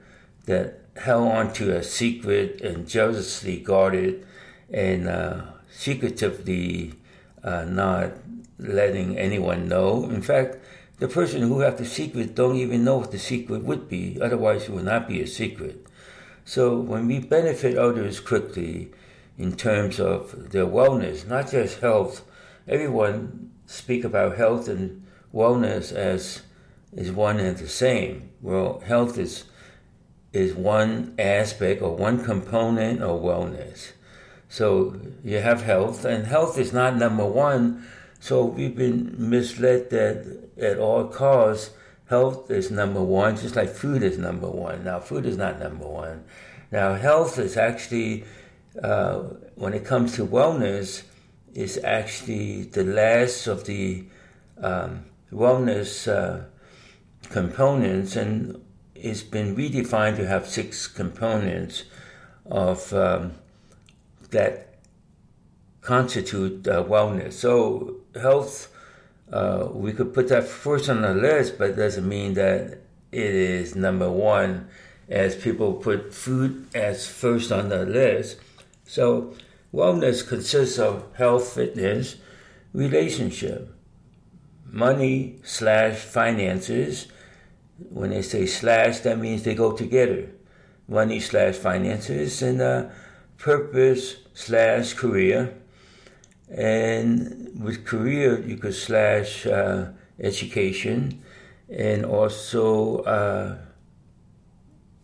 that 0.46 0.80
held 0.96 1.28
onto 1.28 1.70
a 1.70 1.82
secret 1.82 2.60
and 2.60 2.88
jealously 2.88 3.58
guarded 3.58 4.26
and 4.72 5.08
uh, 5.08 5.42
secretively 5.70 6.94
uh, 7.42 7.64
not 7.64 8.12
letting 8.58 9.18
anyone 9.18 9.68
know. 9.68 10.08
In 10.08 10.22
fact, 10.22 10.56
the 10.98 11.08
person 11.08 11.42
who 11.42 11.60
have 11.60 11.76
the 11.76 11.84
secret 11.84 12.34
don't 12.34 12.56
even 12.56 12.84
know 12.84 12.98
what 12.98 13.10
the 13.10 13.18
secret 13.18 13.62
would 13.62 13.88
be. 13.88 14.18
Otherwise, 14.22 14.64
it 14.64 14.70
would 14.70 14.84
not 14.84 15.08
be 15.08 15.20
a 15.20 15.26
secret. 15.26 15.86
So 16.44 16.78
when 16.78 17.06
we 17.06 17.18
benefit 17.18 17.76
others 17.76 18.20
quickly 18.20 18.90
in 19.38 19.56
terms 19.56 20.00
of 20.00 20.50
their 20.52 20.66
wellness, 20.66 21.26
not 21.26 21.50
just 21.50 21.80
health, 21.80 22.24
everyone 22.66 23.50
speak 23.66 24.04
about 24.04 24.36
health 24.36 24.68
and 24.68 25.04
wellness 25.34 25.92
as 25.92 26.42
is 26.92 27.12
one 27.12 27.38
and 27.38 27.56
the 27.58 27.68
same. 27.68 28.30
Well, 28.40 28.80
health 28.80 29.18
is 29.18 29.44
is 30.32 30.54
one 30.54 31.14
aspect 31.18 31.80
or 31.80 31.96
one 31.96 32.22
component 32.24 33.02
of 33.02 33.20
wellness. 33.20 33.92
So 34.48 35.00
you 35.24 35.38
have 35.38 35.62
health, 35.62 36.04
and 36.04 36.26
health 36.26 36.58
is 36.58 36.72
not 36.72 36.96
number 36.96 37.24
one. 37.24 37.86
So 38.20 38.44
we've 38.44 38.76
been 38.76 39.14
misled 39.18 39.90
that 39.90 40.50
at 40.58 40.78
all 40.78 41.08
costs 41.08 41.70
health 42.08 42.50
is 42.50 42.70
number 42.70 43.02
one, 43.02 43.36
just 43.36 43.56
like 43.56 43.68
food 43.68 44.02
is 44.02 44.18
number 44.18 44.48
one. 44.48 44.84
Now, 44.84 45.00
food 45.00 45.26
is 45.26 45.36
not 45.36 45.58
number 45.58 45.86
one. 45.86 46.24
Now, 46.70 46.94
health 46.94 47.38
is 47.38 47.56
actually, 47.56 48.24
uh, 48.82 49.18
when 49.54 49.74
it 49.74 49.84
comes 49.84 50.14
to 50.16 50.26
wellness, 50.26 51.02
is 51.54 51.78
actually 51.82 52.64
the 52.64 52.84
last 52.84 53.46
of 53.46 53.64
the 53.64 54.04
um, 54.62 55.04
wellness 55.32 56.06
uh, 56.06 56.44
components, 57.30 58.14
and 58.16 58.62
it's 58.94 59.22
been 59.22 59.56
redefined 59.56 60.16
to 60.16 60.26
have 60.26 60.46
six 60.46 60.86
components 60.86 61.84
of 62.44 62.92
um, 62.92 63.32
that 64.30 64.78
constitute 65.80 66.66
uh, 66.68 66.84
wellness. 66.84 67.34
So, 67.34 67.96
health 68.20 68.72
uh, 69.32 69.68
we 69.72 69.92
could 69.92 70.14
put 70.14 70.28
that 70.28 70.44
first 70.46 70.88
on 70.88 71.02
the 71.02 71.14
list, 71.14 71.58
but 71.58 71.70
it 71.70 71.76
doesn't 71.76 72.08
mean 72.08 72.34
that 72.34 72.78
it 73.12 73.34
is 73.34 73.74
number 73.74 74.10
one 74.10 74.68
as 75.08 75.34
people 75.34 75.74
put 75.74 76.12
food 76.12 76.66
as 76.74 77.06
first 77.06 77.50
on 77.50 77.68
the 77.68 77.84
list. 77.84 78.38
So, 78.86 79.34
wellness 79.74 80.26
consists 80.26 80.78
of 80.78 81.04
health, 81.16 81.52
fitness, 81.52 82.16
relationship, 82.72 83.74
money 84.64 85.40
slash 85.42 85.96
finances. 85.96 87.08
When 87.90 88.10
they 88.10 88.22
say 88.22 88.46
slash, 88.46 89.00
that 89.00 89.18
means 89.18 89.42
they 89.42 89.54
go 89.54 89.72
together. 89.72 90.30
Money 90.88 91.20
slash 91.20 91.56
finances 91.56 92.40
and 92.42 92.62
uh, 92.62 92.88
purpose 93.38 94.16
slash 94.32 94.94
career 94.94 95.56
and 96.48 97.60
with 97.60 97.84
career, 97.84 98.40
you 98.40 98.56
could 98.56 98.74
slash 98.74 99.46
uh, 99.46 99.90
education 100.20 101.22
and 101.68 102.04
also 102.04 102.98
uh, 102.98 103.58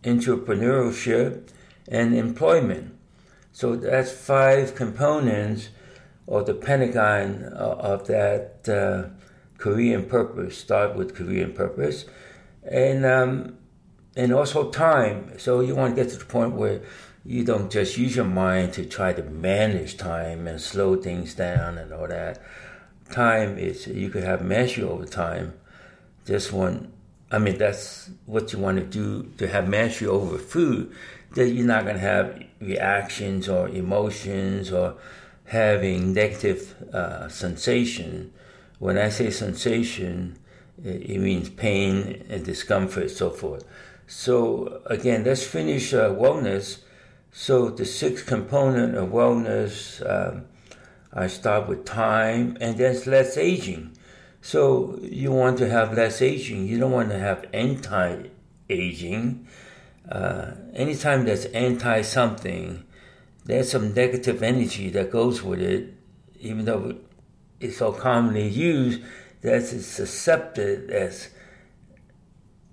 entrepreneurship 0.03 1.49
and 1.89 2.15
employment. 2.15 2.92
So 3.53 3.75
that's 3.75 4.11
five 4.11 4.75
components 4.75 5.69
of 6.27 6.47
the 6.47 6.55
pentagon 6.55 7.51
uh, 7.53 7.75
of 7.79 8.07
that 8.07 8.67
uh, 8.67 9.09
and 9.65 10.09
purpose. 10.09 10.57
Start 10.57 10.95
with 10.95 11.15
Korean 11.15 11.53
purpose, 11.53 12.05
and 12.69 13.05
um, 13.05 13.57
and 14.15 14.33
also 14.33 14.69
time. 14.69 15.39
So 15.39 15.61
you 15.61 15.75
want 15.75 15.95
to 15.95 16.03
get 16.03 16.11
to 16.11 16.17
the 16.17 16.25
point 16.25 16.53
where 16.53 16.81
you 17.23 17.45
don't 17.45 17.71
just 17.71 17.97
use 17.97 18.15
your 18.15 18.25
mind 18.25 18.73
to 18.73 18.85
try 18.85 19.13
to 19.13 19.23
manage 19.23 19.97
time 19.97 20.47
and 20.47 20.59
slow 20.59 20.95
things 20.97 21.33
down 21.33 21.77
and 21.77 21.93
all 21.93 22.07
that. 22.07 22.41
Time 23.11 23.57
is 23.57 23.87
you 23.87 24.09
could 24.09 24.23
have 24.23 24.43
mastery 24.43 24.83
over 24.83 25.05
time. 25.05 25.53
Just 26.25 26.51
one, 26.51 26.91
I 27.31 27.39
mean, 27.39 27.57
that's 27.57 28.09
what 28.25 28.51
you 28.51 28.59
want 28.59 28.79
to 28.79 28.83
do 28.83 29.31
to 29.37 29.47
have 29.47 29.69
mastery 29.69 30.07
over 30.07 30.37
food. 30.37 30.93
That 31.33 31.49
you're 31.49 31.65
not 31.65 31.83
going 31.83 31.95
to 31.95 32.01
have 32.01 32.43
reactions 32.59 33.49
or 33.49 33.67
emotions 33.69 34.71
or 34.71 34.95
having 35.45 36.13
negative 36.13 36.75
uh, 36.93 37.27
sensation. 37.27 38.31
When 38.79 38.97
I 38.97 39.09
say 39.09 39.29
sensation, 39.31 40.37
it 40.83 41.19
means 41.19 41.49
pain 41.49 42.25
and 42.29 42.43
discomfort, 42.43 43.11
so 43.11 43.29
forth. 43.29 43.63
So 44.07 44.81
again, 44.85 45.23
let's 45.23 45.43
finish 45.43 45.93
uh, 45.93 46.09
wellness 46.09 46.79
so 47.35 47.69
the 47.69 47.83
sixth 47.83 48.27
component 48.27 48.95
of 48.95 49.09
wellness, 49.09 49.99
um, 50.07 50.45
I 51.11 51.25
start 51.25 51.67
with 51.67 51.83
time, 51.83 52.55
and 52.61 52.77
then 52.77 52.95
less 53.07 53.37
aging. 53.37 53.97
So 54.41 54.99
you 55.01 55.31
want 55.31 55.57
to 55.57 55.67
have 55.67 55.97
less 55.97 56.21
aging. 56.21 56.67
You 56.67 56.77
don't 56.79 56.91
want 56.91 57.09
to 57.09 57.17
have 57.17 57.47
anti-aging. 57.51 59.47
Uh, 60.09 60.51
anytime 60.73 61.25
there's 61.25 61.45
anti 61.45 62.01
something, 62.01 62.83
there's 63.45 63.71
some 63.71 63.93
negative 63.93 64.43
energy 64.43 64.89
that 64.89 65.11
goes 65.11 65.41
with 65.41 65.61
it, 65.61 65.93
even 66.39 66.65
though 66.65 66.95
it's 67.59 67.77
so 67.77 67.91
commonly 67.91 68.47
used 68.47 69.01
that 69.41 69.55
it's 69.55 69.99
accepted 69.99 70.89
as 70.89 71.29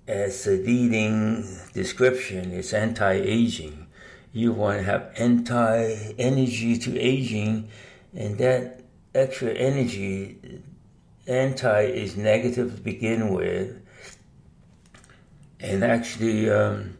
as 0.07 0.45
a 0.47 0.51
leading 0.51 1.45
description. 1.73 2.51
It's 2.51 2.73
anti-aging 2.73 3.87
you 4.33 4.53
want 4.53 4.79
to 4.79 4.83
have 4.83 5.11
anti 5.17 6.13
energy 6.17 6.77
to 6.77 6.97
aging, 6.99 7.69
and 8.15 8.37
that 8.37 8.81
extra 9.13 9.49
energy, 9.49 10.61
anti 11.27 11.81
is 11.81 12.15
negative 12.15 12.75
to 12.75 12.81
begin 12.81 13.33
with, 13.33 13.81
and 15.59 15.83
actually 15.83 16.49
um, 16.49 16.97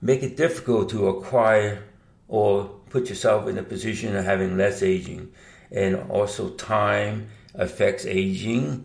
make 0.00 0.22
it 0.22 0.36
difficult 0.36 0.90
to 0.90 1.08
acquire 1.08 1.82
or 2.28 2.64
put 2.90 3.08
yourself 3.08 3.48
in 3.48 3.58
a 3.58 3.62
position 3.62 4.16
of 4.16 4.24
having 4.24 4.56
less 4.56 4.82
aging. 4.82 5.32
And 5.70 6.10
also, 6.10 6.50
time 6.50 7.28
affects 7.54 8.04
aging, 8.06 8.84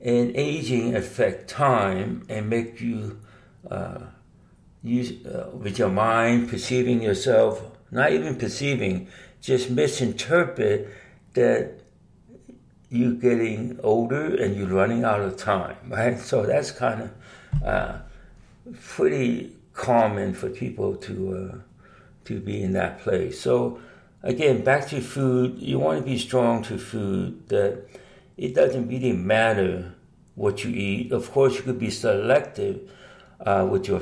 and 0.00 0.36
aging 0.36 0.94
affect 0.96 1.48
time 1.48 2.26
and 2.28 2.48
make 2.48 2.80
you. 2.80 3.20
Uh, 3.70 4.00
use, 4.84 5.24
uh, 5.26 5.50
with 5.54 5.78
your 5.78 5.88
mind, 5.88 6.48
perceiving 6.48 7.02
yourself, 7.02 7.62
not 7.90 8.12
even 8.12 8.36
perceiving, 8.36 9.08
just 9.40 9.70
misinterpret 9.70 10.88
that 11.32 11.80
you're 12.90 13.14
getting 13.14 13.80
older 13.82 14.36
and 14.36 14.54
you're 14.54 14.68
running 14.68 15.04
out 15.04 15.20
of 15.20 15.36
time, 15.36 15.76
right? 15.88 16.18
So 16.20 16.44
that's 16.44 16.70
kind 16.70 17.02
of 17.02 17.64
uh, 17.64 17.98
pretty 18.80 19.53
common 19.74 20.32
for 20.32 20.48
people 20.48 20.96
to 20.96 21.14
uh, 21.52 21.58
to 22.24 22.40
be 22.40 22.62
in 22.62 22.72
that 22.72 23.00
place. 23.00 23.40
So 23.40 23.80
again, 24.22 24.64
back 24.64 24.88
to 24.88 25.00
food. 25.00 25.58
You 25.58 25.78
want 25.78 25.98
to 25.98 26.04
be 26.04 26.18
strong 26.18 26.62
to 26.64 26.78
food. 26.78 27.48
That 27.48 27.86
it 28.36 28.54
doesn't 28.54 28.88
really 28.88 29.12
matter 29.12 29.94
what 30.34 30.64
you 30.64 30.70
eat. 30.70 31.12
Of 31.12 31.30
course, 31.30 31.56
you 31.56 31.62
could 31.62 31.78
be 31.78 31.90
selective 31.90 32.90
uh, 33.40 33.66
with 33.70 33.88
your 33.88 34.00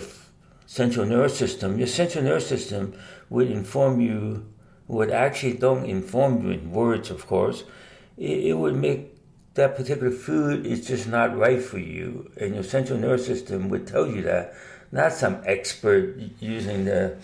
central 0.67 1.05
nervous 1.05 1.37
system, 1.37 1.79
your 1.79 1.87
central 1.87 2.25
nervous 2.25 2.47
system 2.47 2.95
would 3.29 3.51
inform 3.51 4.01
you, 4.01 4.47
would 4.89 5.11
actually 5.11 5.55
don't 5.55 5.85
inform 5.85 6.43
you 6.43 6.51
in 6.51 6.71
words, 6.71 7.11
of 7.11 7.27
course. 7.27 7.65
It, 8.17 8.47
it 8.47 8.53
would 8.55 8.77
make 8.77 9.15
that 9.55 9.77
particular 9.77 10.11
food 10.11 10.65
is 10.65 10.87
just 10.87 11.07
not 11.07 11.37
right 11.37 11.63
for 11.63 11.79
you, 11.79 12.31
and 12.41 12.55
your 12.55 12.65
central 12.65 12.99
nervous 12.99 13.27
system 13.27 13.69
would 13.69 13.87
tell 13.87 14.07
you 14.07 14.23
that. 14.23 14.55
Not 14.93 15.15
some 15.15 15.43
expert 15.47 16.17
using 16.39 16.85
the 16.85 17.17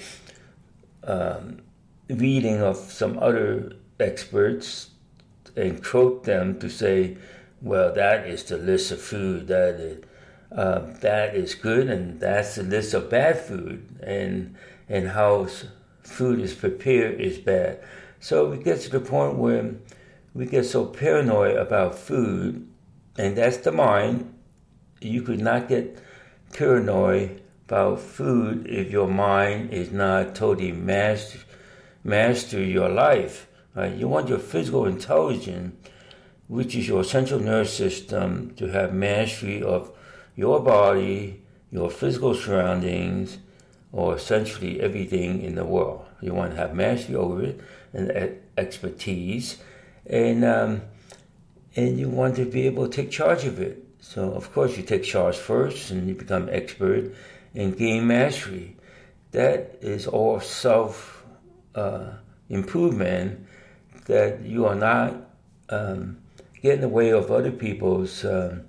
um, 1.05 1.61
reading 2.09 2.63
of 2.63 2.77
some 2.77 3.19
other 3.19 3.75
experts 4.01 4.91
and 5.55 5.85
quote 5.85 6.25
them 6.25 6.59
to 6.61 6.71
say, 6.71 7.19
well, 7.61 7.93
that 7.93 8.27
is 8.27 8.45
the 8.45 8.57
list 8.57 8.93
of 8.93 9.03
food 9.03 9.49
that 9.49 9.75
is, 9.75 10.05
uh, 10.53 10.79
that 11.01 11.35
is 11.35 11.55
good, 11.55 11.91
and 11.91 12.21
that's 12.21 12.55
the 12.55 12.63
list 12.63 12.95
of 12.95 13.11
bad 13.11 13.39
food, 13.39 13.99
and 14.03 14.55
and 14.89 15.09
how 15.09 15.47
food 16.03 16.41
is 16.41 16.55
prepared 16.55 17.21
is 17.21 17.39
bad. 17.39 17.81
So 18.21 18.49
we 18.49 18.63
get 18.63 18.81
to 18.83 18.91
the 18.91 19.01
point 19.01 19.37
where 19.37 19.75
we 20.35 20.47
get 20.47 20.65
so 20.65 20.87
paranoid 20.87 21.57
about 21.57 21.99
food, 21.99 22.67
and 23.19 23.37
that's 23.37 23.59
the 23.59 23.73
mind. 23.73 24.33
You 25.01 25.23
could 25.23 25.41
not 25.41 25.69
get 25.69 26.01
paranoid 26.53 27.43
about 27.69 28.01
food 28.01 28.67
if 28.67 28.91
your 28.91 29.07
mind 29.07 29.71
is 29.75 29.93
not 29.93 30.35
totally 30.35 30.73
master 30.73 31.39
master 32.03 32.63
your 32.63 32.89
life. 32.89 33.47
Right? 33.75 33.95
You 33.95 34.09
want 34.09 34.31
your 34.31 34.39
physical 34.39 34.87
intelligence, 34.87 35.77
which 36.47 36.75
is 36.75 36.89
your 36.89 37.05
central 37.05 37.41
nervous 37.41 37.77
system, 37.77 38.55
to 38.57 38.69
have 38.69 38.95
mastery 38.95 39.63
of 39.63 39.93
your 40.35 40.61
body, 40.61 41.43
your 41.71 41.91
physical 41.91 42.35
surroundings, 42.35 43.37
or 43.93 44.17
essentially 44.17 44.81
everything 44.81 45.43
in 45.43 45.55
the 45.55 45.67
world. 45.67 46.07
You 46.23 46.33
want 46.33 46.53
to 46.53 46.57
have 46.57 46.75
mastery 46.75 47.17
over 47.17 47.43
it 47.43 47.61
and 47.93 48.39
expertise, 48.57 49.59
and 50.07 50.43
um, 50.43 50.81
and 51.77 51.99
you 51.99 52.09
want 52.09 52.37
to 52.37 52.47
be 52.47 52.67
able 52.67 52.89
to 52.89 52.97
take 52.97 53.11
charge 53.11 53.45
of 53.45 53.61
it. 53.61 53.85
So 54.01 54.33
of 54.33 54.53
course 54.55 54.79
you 54.79 54.83
take 54.85 55.05
charge 55.05 55.37
first, 55.37 55.91
and 55.91 56.09
you 56.09 56.15
become 56.15 56.49
expert 56.51 57.13
and 57.59 57.77
gain 57.77 58.07
mastery. 58.07 58.77
That 59.33 59.79
is 59.83 60.07
all 60.07 60.41
self 60.41 61.27
uh, 61.75 62.13
improvement. 62.49 63.47
That 64.07 64.41
you 64.41 64.65
are 64.65 64.75
not 64.75 65.15
um, 65.69 66.19
get 66.63 66.77
in 66.77 66.81
the 66.81 66.89
way 66.89 67.11
of 67.11 67.31
other 67.31 67.53
people's. 67.53 68.25
Um, 68.25 68.63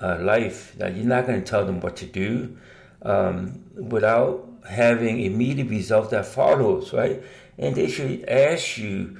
uh, 0.00 0.18
life. 0.20 0.74
That 0.76 0.96
you're 0.96 1.06
not 1.06 1.26
going 1.26 1.42
to 1.42 1.46
tell 1.46 1.64
them 1.64 1.80
what 1.80 1.96
to 1.96 2.06
do 2.06 2.56
um, 3.02 3.64
without 3.74 4.48
having 4.68 5.20
immediate 5.20 5.68
results 5.68 6.10
that 6.10 6.26
follows, 6.26 6.92
right? 6.92 7.22
And 7.56 7.74
they 7.74 7.88
should 7.88 8.28
ask 8.28 8.78
you 8.78 9.18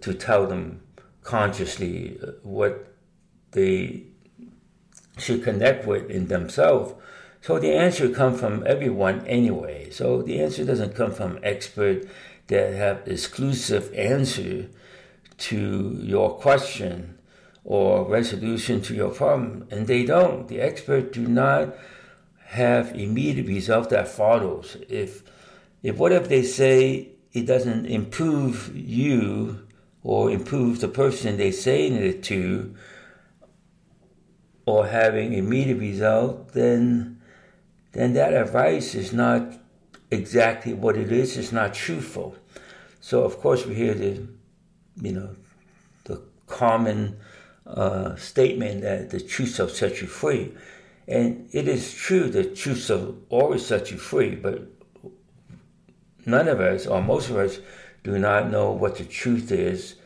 to 0.00 0.14
tell 0.14 0.46
them 0.46 0.82
consciously 1.22 2.18
uh, 2.22 2.32
what 2.42 2.94
they 3.52 4.04
should 5.18 5.42
connect 5.42 5.86
with 5.86 6.10
in 6.10 6.28
themselves. 6.28 6.94
So 7.42 7.58
the 7.58 7.74
answer 7.74 8.08
comes 8.08 8.38
from 8.38 8.64
everyone 8.68 9.26
anyway. 9.26 9.90
So 9.90 10.22
the 10.22 10.40
answer 10.40 10.64
doesn't 10.64 10.94
come 10.94 11.10
from 11.10 11.40
expert 11.42 12.06
that 12.46 12.72
have 12.74 13.02
exclusive 13.06 13.92
answer 13.94 14.68
to 15.38 15.98
your 16.00 16.30
question 16.38 17.18
or 17.64 18.04
resolution 18.08 18.80
to 18.82 18.94
your 18.94 19.10
problem, 19.10 19.66
and 19.72 19.88
they 19.88 20.04
don't. 20.04 20.46
The 20.46 20.60
expert 20.60 21.12
do 21.12 21.26
not 21.26 21.74
have 22.46 22.94
immediate 22.94 23.48
result 23.48 23.90
that 23.90 24.06
follows. 24.06 24.76
If 24.88 25.24
if 25.82 25.96
whatever 25.96 26.28
they 26.28 26.44
say 26.44 27.08
it 27.32 27.46
doesn't 27.46 27.86
improve 27.86 28.70
you 28.76 29.66
or 30.04 30.30
improve 30.30 30.80
the 30.80 30.88
person 30.88 31.38
they 31.38 31.50
saying 31.50 31.96
it 31.96 32.22
to, 32.24 32.74
or 34.64 34.86
having 34.86 35.32
immediate 35.32 35.78
result, 35.78 36.52
then 36.52 37.11
then 37.92 38.14
that 38.14 38.34
advice 38.34 38.94
is 38.94 39.12
not 39.12 39.54
exactly 40.10 40.74
what 40.74 40.96
it 40.96 41.12
is. 41.12 41.36
It's 41.36 41.52
not 41.52 41.74
truthful. 41.74 42.36
So 43.00 43.24
of 43.24 43.38
course 43.40 43.66
we 43.66 43.74
hear 43.74 43.94
the, 43.94 44.26
you 45.00 45.12
know, 45.12 45.36
the 46.04 46.22
common 46.46 47.18
uh, 47.66 48.16
statement 48.16 48.82
that 48.82 49.10
the 49.10 49.20
truth 49.20 49.56
shall 49.56 49.68
set 49.68 50.00
you 50.00 50.06
free, 50.06 50.52
and 51.08 51.48
it 51.52 51.68
is 51.68 51.94
true 51.94 52.28
the 52.28 52.44
truth 52.44 52.84
shall 52.84 53.16
always 53.28 53.64
set 53.64 53.90
you 53.90 53.98
free. 53.98 54.34
But 54.34 54.62
none 56.26 56.48
of 56.48 56.60
us, 56.60 56.86
or 56.86 57.02
most 57.02 57.30
of 57.30 57.36
us, 57.36 57.58
do 58.04 58.18
not 58.18 58.50
know 58.50 58.72
what 58.72 58.96
the 58.96 59.04
truth 59.04 59.52
is 59.52 59.96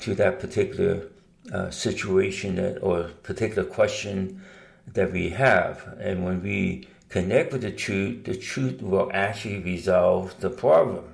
to 0.00 0.14
that 0.14 0.40
particular 0.40 1.08
uh, 1.52 1.70
situation 1.70 2.56
that, 2.56 2.82
or 2.82 3.04
particular 3.22 3.64
question 3.64 4.42
that 4.86 5.12
we 5.12 5.30
have. 5.30 5.96
And 6.00 6.24
when 6.24 6.42
we 6.42 6.88
connect 7.12 7.52
with 7.52 7.60
the 7.60 7.70
truth, 7.70 8.24
the 8.24 8.34
truth 8.34 8.80
will 8.80 9.10
actually 9.12 9.58
resolve 9.58 10.34
the 10.40 10.48
problem. 10.48 11.04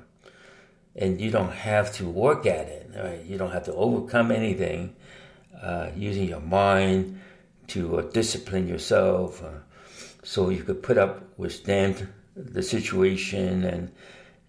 And 0.95 1.21
you 1.21 1.31
don't 1.31 1.52
have 1.52 1.93
to 1.95 2.09
work 2.09 2.47
at 2.47 2.67
it. 2.69 2.90
Right? 2.97 3.25
You 3.25 3.37
don't 3.37 3.50
have 3.50 3.64
to 3.64 3.75
overcome 3.75 4.31
anything 4.31 4.95
uh, 5.61 5.90
using 5.97 6.28
your 6.28 6.40
mind 6.40 7.21
to 7.69 7.99
uh, 7.99 8.02
discipline 8.02 8.69
yourself 8.69 9.43
uh, 9.43 9.59
so 10.23 10.50
you 10.50 10.62
could 10.62 10.83
put 10.85 10.99
up, 10.99 11.23
withstand 11.37 12.09
the 12.37 12.62
situation. 12.62 13.64
And 13.64 13.90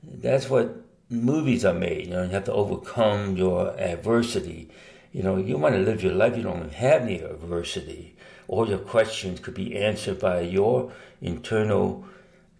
that's 0.03 0.49
what 0.49 0.75
movies 1.09 1.65
are 1.65 1.73
made. 1.73 2.07
You 2.07 2.13
know, 2.13 2.23
you 2.23 2.29
have 2.29 2.45
to 2.45 2.53
overcome 2.53 3.35
your 3.35 3.75
adversity. 3.79 4.69
You 5.11 5.23
know, 5.23 5.37
you 5.37 5.57
want 5.57 5.73
to 5.73 5.81
live 5.81 6.03
your 6.03 6.13
life, 6.13 6.37
you 6.37 6.43
don't 6.43 6.71
have 6.71 7.01
any 7.01 7.19
adversity. 7.21 8.15
All 8.49 8.67
your 8.67 8.79
questions 8.79 9.39
could 9.39 9.53
be 9.53 9.77
answered 9.77 10.19
by 10.19 10.41
your 10.41 10.91
internal 11.21 12.03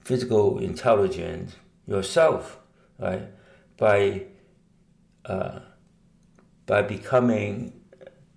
physical 0.02 0.60
intelligence 0.60 1.56
yourself, 1.88 2.60
right? 3.00 3.24
By 3.76 4.26
uh, 5.26 5.62
by 6.68 6.84
becoming 6.84 7.74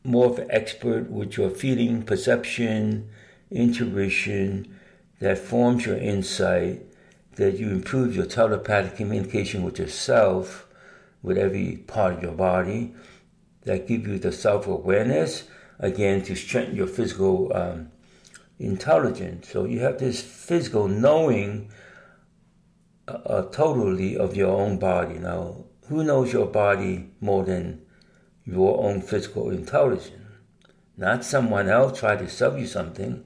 more 0.02 0.30
of 0.30 0.38
an 0.38 0.50
expert 0.50 1.10
with 1.10 1.36
your 1.36 1.50
feeling, 1.50 2.04
perception, 2.04 3.10
intuition 3.50 4.74
that 5.20 5.36
forms 5.36 5.84
your 5.84 5.98
insight, 5.98 6.80
that 7.36 7.58
you 7.58 7.68
improve 7.68 8.16
your 8.16 8.24
telepathic 8.24 8.96
communication 8.96 9.62
with 9.62 9.78
yourself, 9.78 10.66
with 11.22 11.36
every 11.36 11.76
part 11.86 12.14
of 12.14 12.22
your 12.22 12.32
body, 12.32 12.94
that 13.64 13.86
give 13.86 14.06
you 14.06 14.18
the 14.18 14.32
self-awareness, 14.32 15.44
again, 15.82 16.22
to 16.22 16.34
strengthen 16.34 16.76
your 16.76 16.86
physical 16.86 17.52
um, 17.54 17.90
intelligence. 18.58 19.48
So 19.48 19.64
you 19.64 19.80
have 19.80 19.98
this 19.98 20.22
physical 20.22 20.88
knowing 20.88 21.70
uh, 23.08 23.12
uh, 23.12 23.42
totally 23.50 24.16
of 24.16 24.36
your 24.36 24.56
own 24.56 24.78
body. 24.78 25.18
Now, 25.18 25.64
who 25.88 26.04
knows 26.04 26.32
your 26.32 26.46
body 26.46 27.10
more 27.20 27.44
than 27.44 27.82
your 28.44 28.82
own 28.82 29.02
physical 29.02 29.50
intelligence? 29.50 30.12
Not 30.96 31.24
someone 31.24 31.68
else 31.68 31.98
try 31.98 32.16
to 32.16 32.28
sell 32.28 32.56
you 32.56 32.66
something. 32.66 33.24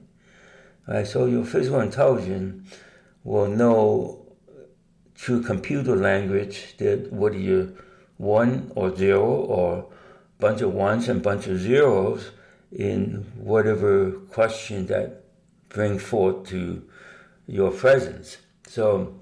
So 1.03 1.25
your 1.25 1.43
physical 1.43 1.81
intelligence 1.81 2.73
will 3.25 3.47
know 3.47 4.25
through 5.15 5.43
computer 5.43 5.97
language 5.97 6.75
that 6.77 7.11
whether 7.11 7.37
you're 7.37 7.67
one 8.15 8.71
or 8.73 8.95
zero 8.95 9.25
or 9.25 9.89
bunch 10.39 10.61
of 10.61 10.73
ones 10.73 11.09
and 11.09 11.21
bunch 11.21 11.47
of 11.47 11.59
zeros 11.59 12.31
in 12.71 13.25
whatever 13.35 14.11
question 14.31 14.87
that 14.87 15.23
bring 15.69 15.99
forth 15.99 16.47
to 16.47 16.83
your 17.47 17.71
presence. 17.71 18.37
So, 18.67 19.19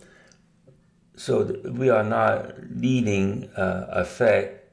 so 1.15 1.62
we 1.71 1.89
are 1.89 2.03
not 2.03 2.55
leading 2.71 3.49
uh, 3.55 3.88
effect, 3.89 4.71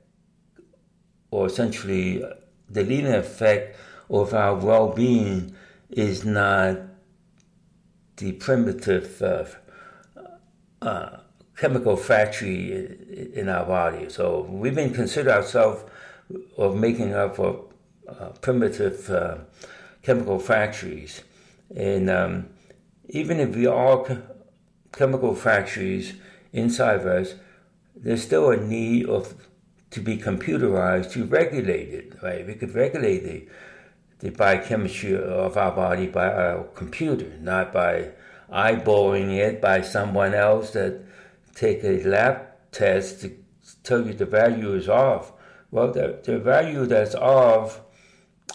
or 1.30 1.46
essentially 1.46 2.24
the 2.68 2.84
leading 2.84 3.12
effect 3.12 3.76
of 4.08 4.34
our 4.34 4.54
well-being 4.54 5.54
is 5.90 6.24
not 6.24 6.78
the 8.16 8.32
primitive 8.32 9.22
uh, 9.22 9.44
uh, 10.80 11.18
chemical 11.56 11.96
factory 11.96 13.30
in 13.34 13.48
our 13.48 13.64
body. 13.64 14.08
So 14.08 14.42
we've 14.50 14.74
been 14.74 14.92
considered 14.92 15.32
ourselves 15.32 15.84
of 16.56 16.76
making 16.76 17.14
up 17.14 17.36
for 17.36 17.71
uh, 18.20 18.28
primitive 18.40 19.10
uh, 19.10 19.38
chemical 20.02 20.38
factories. 20.38 21.22
And 21.74 22.10
um, 22.10 22.48
even 23.08 23.40
if 23.40 23.54
we 23.54 23.66
are 23.66 24.22
chemical 24.92 25.34
factories 25.34 26.14
inside 26.52 27.00
of 27.00 27.06
us, 27.06 27.34
there's 27.96 28.22
still 28.22 28.50
a 28.50 28.56
need 28.56 29.06
of 29.06 29.34
to 29.90 30.00
be 30.00 30.16
computerized 30.16 31.12
to 31.12 31.24
regulate 31.24 31.90
it, 31.90 32.22
right? 32.22 32.46
We 32.46 32.54
could 32.54 32.74
regulate 32.74 33.24
the, 33.24 33.48
the 34.20 34.30
biochemistry 34.30 35.16
of 35.16 35.56
our 35.56 35.72
body 35.72 36.06
by 36.06 36.32
our 36.32 36.64
computer, 36.74 37.38
not 37.40 37.72
by 37.72 38.12
eyeballing 38.50 39.36
it 39.36 39.60
by 39.60 39.82
someone 39.82 40.34
else 40.34 40.70
that 40.70 41.02
take 41.54 41.84
a 41.84 42.02
lab 42.04 42.46
test 42.70 43.20
to 43.20 43.32
tell 43.82 44.06
you 44.06 44.14
the 44.14 44.26
value 44.26 44.74
is 44.74 44.88
off. 44.88 45.32
Well, 45.70 45.92
the, 45.92 46.20
the 46.24 46.38
value 46.38 46.86
that's 46.86 47.14
off, 47.14 47.80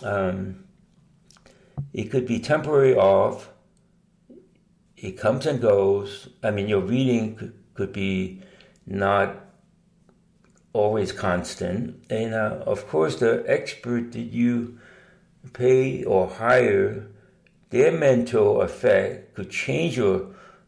um, 0.03 0.63
it 1.93 2.05
could 2.05 2.25
be 2.25 2.39
temporary 2.39 2.95
off. 2.95 3.49
It 4.95 5.17
comes 5.17 5.45
and 5.45 5.62
goes. 5.62 6.29
I 6.43 6.51
mean, 6.51 6.67
your 6.67 6.81
reading 6.81 7.36
could, 7.36 7.53
could 7.73 7.93
be 7.93 8.41
not 8.86 9.36
always 10.73 11.12
constant. 11.12 12.03
And 12.10 12.33
uh, 12.33 12.63
of 12.65 12.88
course, 12.88 13.17
the 13.17 13.43
expert 13.47 14.12
that 14.13 14.19
you 14.19 14.79
pay 15.53 16.03
or 16.03 16.27
hire, 16.27 17.07
their 17.69 17.91
mental 17.91 18.62
effect 18.62 19.36
could 19.36 19.49
change 19.49 19.97
your 19.97 20.27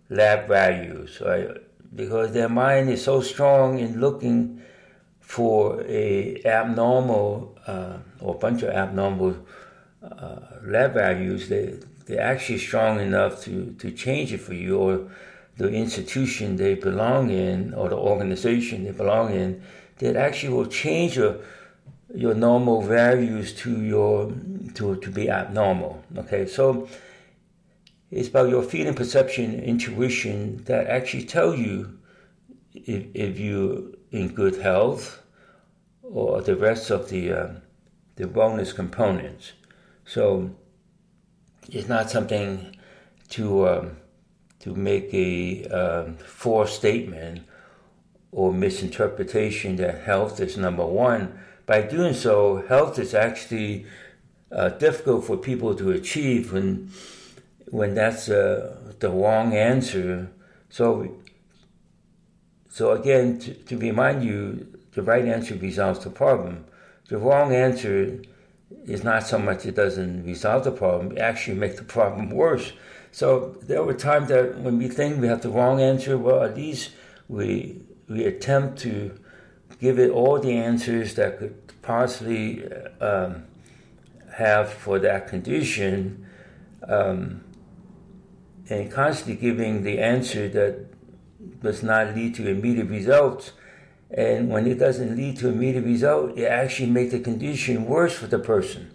lab 0.10 0.48
values, 0.48 1.22
right? 1.26 1.50
Because 1.96 2.34
their 2.34 2.50
mind 2.50 2.90
is 2.90 3.04
so 3.04 3.22
strong 3.22 3.80
in 3.80 4.00
looking 4.00 4.62
for 5.30 5.84
a 5.86 6.42
abnormal 6.44 7.56
uh, 7.68 7.98
or 8.20 8.34
a 8.34 8.38
bunch 8.40 8.64
of 8.64 8.70
abnormal 8.70 9.38
uh, 10.02 10.40
lab 10.64 10.96
values, 10.96 11.50
they 11.50 11.76
they're 12.08 12.20
actually 12.34 12.58
strong 12.58 13.00
enough 13.00 13.44
to, 13.44 13.76
to 13.78 13.92
change 13.92 14.34
it 14.34 14.40
for 14.42 14.56
you 14.56 14.76
or 14.76 15.12
the 15.58 15.70
institution 15.70 16.56
they 16.56 16.74
belong 16.74 17.30
in 17.30 17.76
or 17.76 17.90
the 17.90 17.96
organization 17.96 18.86
they 18.86 18.92
belong 18.92 19.32
in 19.32 19.62
that 20.00 20.16
actually 20.16 20.52
will 20.52 20.66
change 20.66 21.16
your 21.16 21.36
your 22.16 22.34
normal 22.34 22.82
values 22.82 23.54
to 23.54 23.84
your 23.84 24.34
to 24.74 24.96
to 24.96 25.12
be 25.12 25.30
abnormal. 25.30 26.04
Okay, 26.18 26.48
so 26.48 26.88
it's 28.10 28.30
about 28.30 28.50
your 28.50 28.64
feeling, 28.64 28.96
perception, 28.96 29.60
intuition 29.60 30.64
that 30.64 30.88
actually 30.88 31.26
tell 31.26 31.54
you 31.54 32.00
if, 32.74 33.06
if 33.14 33.40
you're 33.40 33.84
in 34.12 34.30
good 34.30 34.56
health 34.56 35.19
or 36.12 36.42
the 36.42 36.56
rest 36.56 36.90
of 36.90 37.10
the 37.10 37.32
uh, 37.32 37.48
the 38.16 38.26
wellness 38.26 38.76
components. 38.76 39.54
So 40.06 40.52
it's 41.70 41.88
not 41.88 42.10
something 42.10 42.76
to 43.30 43.70
um, 43.70 43.98
to 44.60 44.76
make 44.76 45.14
a 45.14 45.66
um, 45.68 46.18
forced 46.18 46.76
statement 46.76 47.44
or 48.32 48.54
misinterpretation 48.54 49.76
that 49.78 50.04
health 50.04 50.40
is 50.40 50.58
number 50.58 50.86
one. 50.86 51.40
By 51.66 51.82
doing 51.84 52.14
so, 52.14 52.66
health 52.68 53.00
is 53.00 53.14
actually 53.14 53.86
uh, 54.52 54.70
difficult 54.70 55.26
for 55.26 55.38
people 55.38 55.76
to 55.76 55.92
achieve 55.92 56.52
when 56.52 56.92
when 57.72 57.94
that's 57.94 58.30
uh, 58.30 58.76
the 59.00 59.10
wrong 59.10 59.54
answer. 59.54 60.32
So, 60.70 61.18
so 62.68 62.92
again, 62.92 63.40
to, 63.40 63.54
to 63.54 63.78
remind 63.78 64.24
you, 64.24 64.79
the 64.94 65.02
right 65.02 65.26
answer 65.26 65.56
resolves 65.56 66.04
the 66.04 66.10
problem. 66.10 66.66
The 67.08 67.18
wrong 67.18 67.54
answer 67.54 68.22
is 68.86 69.04
not 69.04 69.26
so 69.26 69.40
much 69.40 69.66
it 69.66 69.76
doesn't 69.76 70.26
resolve 70.26 70.64
the 70.64 70.72
problem, 70.72 71.14
it 71.14 71.20
actually 71.20 71.58
makes 71.58 71.78
the 71.78 71.84
problem 71.84 72.30
worse. 72.30 72.74
So 73.12 73.58
there 73.64 73.84
were 73.84 73.96
times 73.96 74.30
that 74.30 74.60
when 74.60 74.78
we 74.78 74.88
think 74.88 75.20
we 75.20 75.28
have 75.28 75.42
the 75.42 75.50
wrong 75.50 75.82
answer, 75.82 76.18
well, 76.18 76.44
at 76.44 76.56
least 76.56 76.92
we 77.28 77.82
we 78.08 78.26
attempt 78.26 78.80
to 78.80 79.12
give 79.80 80.00
it 80.00 80.10
all 80.10 80.40
the 80.40 80.52
answers 80.52 81.16
that 81.16 81.38
could 81.38 81.82
possibly 81.82 82.66
um, 83.00 83.46
have 84.34 84.72
for 84.72 85.00
that 85.00 85.28
condition, 85.28 86.26
um, 86.88 87.44
and 88.70 88.92
constantly 88.92 89.36
giving 89.36 89.84
the 89.84 90.00
answer 90.00 90.48
that 90.50 90.86
does 91.62 91.84
not 91.84 92.16
lead 92.16 92.36
to 92.36 92.48
immediate 92.48 92.88
results. 92.88 93.52
And 94.12 94.50
when 94.50 94.66
it 94.66 94.80
doesn't 94.80 95.16
lead 95.16 95.38
to 95.38 95.50
immediate 95.50 95.86
result, 95.86 96.38
it 96.38 96.46
actually 96.46 96.90
makes 96.90 97.12
the 97.12 97.20
condition 97.20 97.86
worse 97.86 98.14
for 98.14 98.28
the 98.28 98.40
person. 98.40 98.92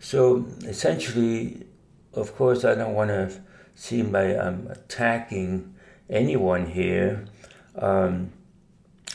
So 0.00 0.46
essentially, 0.64 1.66
of 2.14 2.34
course, 2.36 2.64
I 2.64 2.74
don't 2.74 2.94
want 2.94 3.10
to 3.10 3.40
seem 3.74 4.12
like 4.12 4.36
I'm 4.36 4.66
attacking 4.68 5.74
anyone 6.08 6.66
here. 6.66 7.26
Um, 7.74 8.32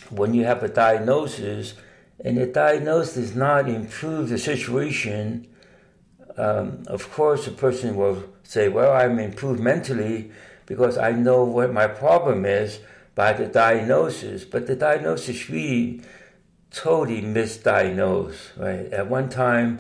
when 0.10 0.34
you 0.34 0.46
have 0.46 0.62
a 0.62 0.68
diagnosis, 0.68 1.74
and 2.24 2.38
the 2.38 2.46
diagnosis 2.46 3.16
does 3.16 3.36
not 3.36 3.68
improve 3.68 4.30
the 4.30 4.38
situation, 4.38 5.48
um, 6.38 6.84
of 6.88 7.12
course, 7.12 7.46
the 7.46 7.52
person 7.52 7.96
will 7.96 8.24
say, 8.44 8.70
Well, 8.70 8.94
I'm 8.94 9.20
improved 9.20 9.60
mentally 9.60 10.32
because 10.66 10.98
I 10.98 11.12
know 11.12 11.44
what 11.44 11.74
my 11.74 11.88
problem 11.88 12.46
is 12.46 12.80
by 13.16 13.34
the 13.34 13.48
diagnosis. 13.48 14.46
But 14.46 14.68
the 14.68 14.76
diagnosis 14.76 15.50
really 15.50 16.02
totally 16.72 17.22
misdiagnosed, 17.22 18.58
right? 18.58 18.92
At 18.92 19.10
one 19.10 19.30
time, 19.30 19.80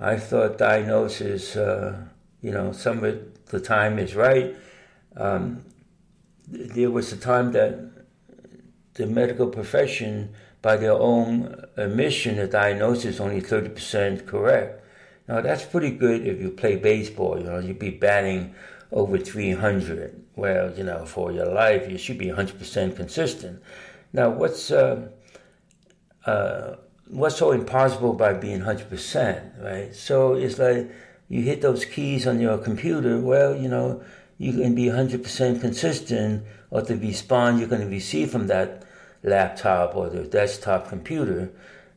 I 0.00 0.16
thought 0.16 0.58
diagnosis, 0.58 1.56
uh, 1.56 1.96
you 2.40 2.50
know, 2.50 2.72
some 2.72 3.04
of 3.04 3.44
the 3.46 3.60
time 3.60 3.98
is 3.98 4.14
right. 4.16 4.56
Um, 5.16 5.64
there 6.48 6.90
was 6.90 7.12
a 7.12 7.16
time 7.16 7.52
that 7.52 7.78
the 8.94 9.06
medical 9.06 9.46
profession, 9.46 10.34
by 10.60 10.76
their 10.76 10.92
own 10.92 11.64
admission, 11.76 12.36
the 12.36 12.46
diagnosis 12.46 13.14
is 13.14 13.20
only 13.20 13.40
30% 13.40 14.26
correct. 14.26 14.84
Now, 15.28 15.40
that's 15.40 15.64
pretty 15.64 15.90
good 15.90 16.26
if 16.26 16.40
you 16.40 16.50
play 16.50 16.76
baseball. 16.76 17.38
You 17.38 17.44
know, 17.44 17.58
you'd 17.58 17.78
be 17.78 17.90
batting 17.90 18.54
over 18.92 19.18
300. 19.18 20.22
Well, 20.36 20.72
you 20.76 20.84
know, 20.84 21.04
for 21.04 21.32
your 21.32 21.46
life, 21.46 21.90
you 21.90 21.98
should 21.98 22.18
be 22.18 22.26
100% 22.26 22.96
consistent. 22.96 23.62
Now, 24.12 24.30
what's 24.30 24.70
uh, 24.70 25.08
uh, 26.26 26.76
what's 27.08 27.36
so 27.36 27.52
impossible 27.52 28.14
by 28.14 28.34
being 28.34 28.60
100%, 28.60 29.62
right? 29.62 29.94
So 29.94 30.34
it's 30.34 30.58
like 30.58 30.90
you 31.28 31.42
hit 31.42 31.62
those 31.62 31.84
keys 31.84 32.26
on 32.26 32.40
your 32.40 32.58
computer. 32.58 33.18
Well, 33.18 33.56
you 33.56 33.68
know, 33.68 34.02
you 34.38 34.52
can 34.52 34.74
be 34.74 34.86
100% 34.86 35.60
consistent 35.60 36.44
or 36.70 36.82
the 36.82 36.96
response 36.96 37.60
you're 37.60 37.68
going 37.68 37.82
to 37.82 37.88
receive 37.88 38.30
from 38.30 38.46
that 38.48 38.84
laptop 39.22 39.94
or 39.94 40.08
the 40.08 40.24
desktop 40.24 40.88
computer. 40.88 41.50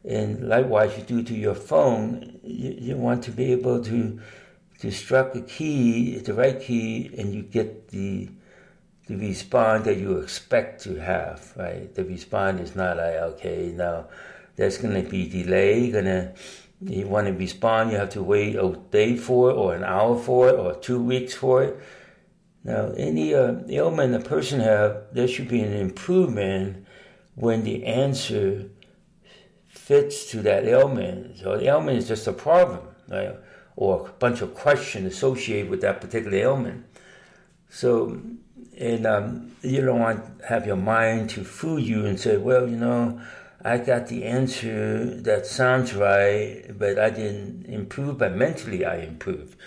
And 0.03 0.47
likewise, 0.47 0.97
you 0.97 1.03
do 1.03 1.23
to 1.23 1.33
your 1.33 1.55
phone. 1.55 2.39
You, 2.43 2.75
you 2.79 2.97
want 2.97 3.23
to 3.23 3.31
be 3.31 3.51
able 3.51 3.83
to 3.85 4.19
to 4.79 4.91
struck 4.91 5.35
a 5.35 5.41
key, 5.41 6.17
the 6.19 6.33
right 6.33 6.59
key, 6.59 7.11
and 7.17 7.33
you 7.33 7.43
get 7.43 7.89
the 7.89 8.29
the 9.07 9.15
response 9.15 9.85
that 9.85 9.97
you 9.97 10.17
expect 10.17 10.81
to 10.83 10.95
have. 10.95 11.53
Right, 11.55 11.93
the 11.93 12.03
response 12.03 12.61
is 12.61 12.75
not 12.75 12.97
like 12.97 13.15
okay, 13.15 13.73
now 13.75 14.07
there's 14.55 14.77
going 14.77 15.01
to 15.03 15.09
be 15.09 15.27
delay. 15.27 15.79
You're 15.79 16.01
gonna 16.01 16.33
you 16.81 17.07
want 17.07 17.27
to 17.27 17.33
respond, 17.33 17.91
you 17.91 17.97
have 17.97 18.09
to 18.09 18.23
wait 18.23 18.55
a 18.55 18.77
day 18.91 19.15
for 19.15 19.49
it, 19.51 19.53
or 19.53 19.73
an 19.75 19.83
hour 19.83 20.17
for 20.17 20.49
it, 20.49 20.55
or 20.55 20.75
two 20.75 21.01
weeks 21.01 21.33
for 21.33 21.63
it. 21.63 21.79
Now, 22.63 22.91
any 22.97 23.33
uh, 23.33 23.55
ailment 23.69 24.15
a 24.15 24.19
person 24.19 24.59
have, 24.59 25.03
there 25.13 25.27
should 25.27 25.47
be 25.47 25.61
an 25.61 25.73
improvement 25.73 26.85
when 27.35 27.63
the 27.63 27.85
answer 27.85 28.69
fits 29.67 30.29
to 30.31 30.41
that 30.41 30.65
ailment. 30.65 31.37
So 31.37 31.57
the 31.57 31.67
ailment 31.67 31.97
is 31.97 32.07
just 32.07 32.27
a 32.27 32.33
problem, 32.33 32.81
right? 33.07 33.35
Or 33.75 34.07
a 34.07 34.11
bunch 34.13 34.41
of 34.41 34.53
questions 34.53 35.13
associated 35.13 35.69
with 35.69 35.81
that 35.81 36.01
particular 36.01 36.37
ailment. 36.37 36.85
So, 37.69 38.21
and 38.77 39.05
um, 39.05 39.51
you 39.61 39.81
don't 39.81 39.99
want 39.99 40.39
to 40.39 40.45
have 40.47 40.65
your 40.65 40.77
mind 40.77 41.29
to 41.31 41.43
fool 41.43 41.79
you 41.79 42.05
and 42.05 42.19
say, 42.19 42.37
well, 42.37 42.67
you 42.67 42.77
know, 42.77 43.21
I 43.63 43.79
got 43.79 44.07
the 44.07 44.25
answer 44.25 45.05
that 45.21 45.47
sounds 45.47 45.93
right, 45.95 46.65
but 46.77 46.99
I 46.99 47.09
didn't 47.09 47.65
improve, 47.65 48.19
but 48.19 48.35
mentally 48.35 48.85
I 48.85 48.97
improved. 48.97 49.57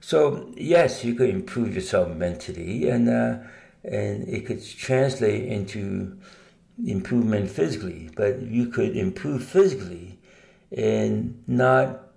So 0.00 0.50
yes, 0.56 1.04
you 1.04 1.14
could 1.14 1.30
improve 1.30 1.74
yourself 1.74 2.08
mentally, 2.16 2.88
and 2.88 3.08
uh, 3.08 3.38
and 3.84 4.28
it 4.28 4.46
could 4.46 4.64
translate 4.64 5.44
into 5.44 6.18
improvement 6.84 7.50
physically. 7.50 8.10
But 8.16 8.42
you 8.42 8.66
could 8.68 8.96
improve 8.96 9.44
physically 9.44 10.18
and 10.76 11.44
not 11.46 12.11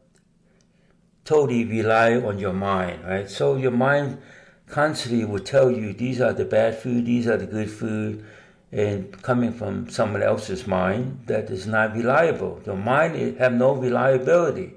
totally 1.25 1.65
rely 1.65 2.15
on 2.15 2.39
your 2.39 2.53
mind, 2.53 3.03
right? 3.03 3.29
So 3.29 3.55
your 3.55 3.71
mind 3.71 4.19
constantly 4.67 5.25
will 5.25 5.39
tell 5.39 5.69
you 5.69 5.91
these 5.93 6.21
are 6.21 6.33
the 6.33 6.45
bad 6.45 6.77
food, 6.77 7.05
these 7.05 7.27
are 7.27 7.37
the 7.37 7.47
good 7.47 7.69
food, 7.69 8.23
and 8.71 9.21
coming 9.21 9.51
from 9.51 9.89
someone 9.89 10.23
else's 10.23 10.65
mind 10.67 11.23
that 11.25 11.49
is 11.49 11.67
not 11.67 11.95
reliable. 11.95 12.61
Your 12.65 12.77
mind 12.77 13.37
have 13.39 13.53
no 13.53 13.75
reliability 13.75 14.73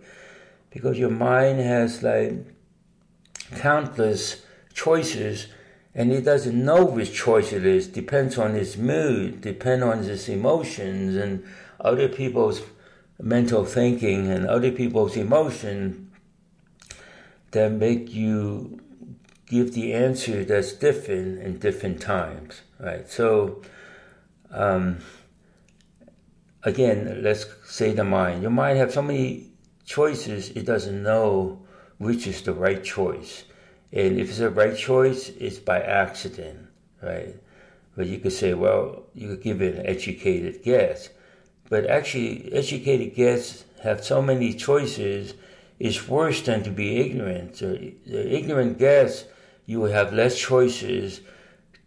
because 0.71 0.99
your 0.99 1.11
mind 1.11 1.61
has 1.61 2.03
like 2.03 2.33
countless 3.57 4.43
choices 4.75 5.49
and 5.95 6.13
it 6.13 6.25
doesn't 6.25 6.65
know 6.65 6.85
which 6.85 7.13
choice 7.13 7.53
it 7.53 7.65
is 7.65 7.89
depends 7.89 8.37
on 8.39 8.55
its 8.55 8.77
mood 8.77 9.41
depends 9.41 9.83
on 9.83 10.05
its 10.05 10.29
emotions 10.29 11.17
and 11.17 11.43
other 11.81 12.09
people's 12.09 12.61
mental 13.21 13.65
thinking 13.65 14.31
and 14.31 14.47
other 14.47 14.71
people's 14.71 15.17
emotion 15.17 16.08
that 17.53 17.73
make 17.73 18.13
you 18.13 18.81
give 19.47 19.75
the 19.75 19.95
answer 19.95 20.45
that's 20.45 20.73
different 20.73 21.41
in 21.41 21.59
different 21.59 22.01
times 22.01 22.63
right 22.79 23.09
so 23.09 23.63
um, 24.51 24.99
again, 26.63 27.21
let's 27.23 27.47
say 27.65 27.93
the 27.93 28.05
mind. 28.05 28.43
Your 28.43 28.51
mind 28.51 28.79
have 28.79 28.93
so 28.93 29.03
many 29.03 29.53
choices, 29.85 30.51
it 30.51 30.67
doesn't 30.67 31.03
know 31.03 31.63
which 31.99 32.27
is 32.27 32.43
the 32.43 32.53
right 32.53 32.83
choice. 32.83 33.45
And 33.93 34.19
if 34.19 34.29
it's 34.29 34.39
the 34.39 34.51
right 34.51 34.77
choice, 34.77 35.31
it's 35.31 35.59
by 35.59 35.81
accident, 35.81 36.69
right? 37.03 37.35
But 37.97 38.07
you 38.07 38.19
could 38.19 38.33
say, 38.33 38.55
well, 38.55 39.05
you 39.15 39.29
could 39.29 39.43
give 39.43 39.63
it 39.63 39.77
an 39.77 39.87
educated 39.87 40.63
guess. 40.63 41.09
But 41.69 41.87
actually, 41.87 42.53
educated 42.53 43.15
guess 43.15 43.65
have 43.83 44.05
so 44.05 44.23
many 44.23 44.55
choices, 44.55 45.35
it's 45.79 46.09
worse 46.09 46.43
than 46.43 46.63
to 46.65 46.71
be 46.71 46.99
ignorant. 46.99 47.57
So 47.57 47.73
the 47.73 48.37
ignorant 48.37 48.79
guess, 48.79 49.25
you 49.67 49.81
will 49.81 49.93
have 49.93 50.13
less 50.13 50.39
choices 50.39 51.21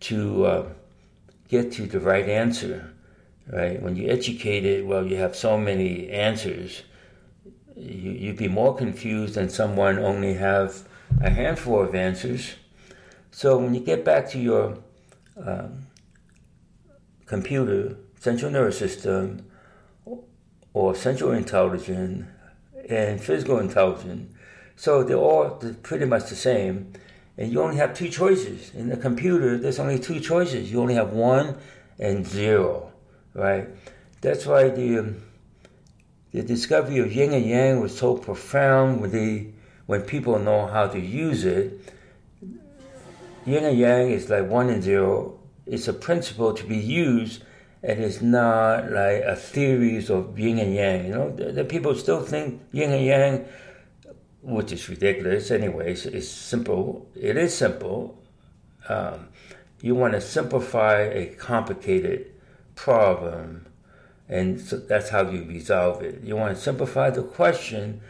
to 0.01 0.45
uh, 0.45 0.69
get 1.49 1.71
to 1.73 1.85
the 1.85 1.99
right 1.99 2.27
answer, 2.27 2.93
right? 3.51 3.81
When 3.81 3.95
you're 3.95 4.11
educated, 4.11 4.85
well, 4.85 5.05
you 5.05 5.17
have 5.17 5.35
so 5.35 5.57
many 5.57 6.09
answers. 6.09 6.83
You, 7.75 8.11
you'd 8.11 8.37
be 8.37 8.47
more 8.47 8.75
confused 8.75 9.35
than 9.35 9.49
someone 9.49 9.99
only 9.99 10.35
have 10.35 10.87
a 11.19 11.29
handful 11.29 11.81
of 11.81 11.93
answers. 11.93 12.53
So 13.31 13.57
when 13.57 13.73
you 13.73 13.81
get 13.81 14.05
back 14.05 14.29
to 14.31 14.39
your 14.39 14.77
um, 15.37 15.87
computer, 17.25 17.97
central 18.19 18.51
nervous 18.51 18.77
system, 18.77 19.45
or 20.73 20.95
central 20.95 21.31
intelligence 21.31 22.25
and 22.91 23.21
physical 23.21 23.59
intelligence, 23.59 24.33
so 24.75 25.03
they're 25.03 25.17
all 25.17 25.49
pretty 25.83 26.05
much 26.05 26.29
the 26.29 26.35
same 26.35 26.93
and 27.37 27.51
you 27.51 27.61
only 27.61 27.77
have 27.77 27.95
two 27.95 28.09
choices. 28.09 28.71
In 28.75 28.89
the 28.89 28.97
computer, 28.97 29.57
there's 29.57 29.79
only 29.79 29.99
two 29.99 30.19
choices. 30.19 30.71
You 30.71 30.81
only 30.81 30.95
have 30.95 31.11
one 31.11 31.57
and 31.97 32.25
zero, 32.25 32.91
right? 33.33 33.67
That's 34.21 34.45
why 34.45 34.69
the 34.69 34.99
um, 34.99 35.23
the 36.31 36.43
discovery 36.43 36.99
of 36.99 37.11
yin 37.11 37.33
and 37.33 37.45
yang 37.45 37.79
was 37.79 37.97
so 37.97 38.15
profound 38.15 39.01
when 39.01 39.11
they 39.11 39.53
when 39.85 40.01
people 40.01 40.37
know 40.39 40.67
how 40.67 40.87
to 40.87 40.99
use 40.99 41.43
it. 41.45 41.79
Yin 43.45 43.65
and 43.65 43.77
yang 43.77 44.11
is 44.11 44.29
like 44.29 44.47
one 44.47 44.69
and 44.69 44.83
zero. 44.83 45.39
It's 45.65 45.87
a 45.87 45.93
principle 45.93 46.53
to 46.53 46.63
be 46.63 46.77
used, 46.77 47.43
and 47.83 47.99
it's 47.99 48.21
not 48.21 48.91
like 48.91 49.23
a 49.23 49.35
theories 49.35 50.09
of 50.09 50.37
yin 50.37 50.59
and 50.59 50.75
yang. 50.75 51.05
You 51.05 51.11
know, 51.11 51.29
the, 51.31 51.51
the 51.51 51.63
people 51.63 51.95
still 51.95 52.21
think 52.21 52.61
yin 52.71 52.91
and 52.91 53.05
yang 53.05 53.45
which 54.41 54.71
is 54.71 54.89
ridiculous 54.89 55.51
anyways. 55.51 56.05
It's 56.07 56.27
simple. 56.27 57.07
It 57.15 57.37
is 57.37 57.55
simple. 57.55 58.17
Um, 58.89 59.29
you 59.81 59.95
want 59.95 60.13
to 60.13 60.21
simplify 60.21 61.01
a 61.01 61.27
complicated 61.35 62.31
problem, 62.75 63.67
and 64.27 64.59
so 64.59 64.77
that's 64.77 65.09
how 65.09 65.29
you 65.29 65.43
resolve 65.43 66.01
it. 66.01 66.23
You 66.23 66.35
want 66.35 66.55
to 66.55 66.61
simplify 66.61 67.09
the 67.09 67.23
question 67.23 68.01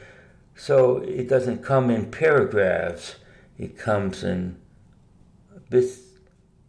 So 0.55 0.97
it 0.97 1.27
doesn't 1.27 1.63
come 1.63 1.89
in 1.89 2.11
paragraphs, 2.11 3.15
it 3.57 3.77
comes 3.77 4.23
in 4.23 4.57
bits 5.69 5.99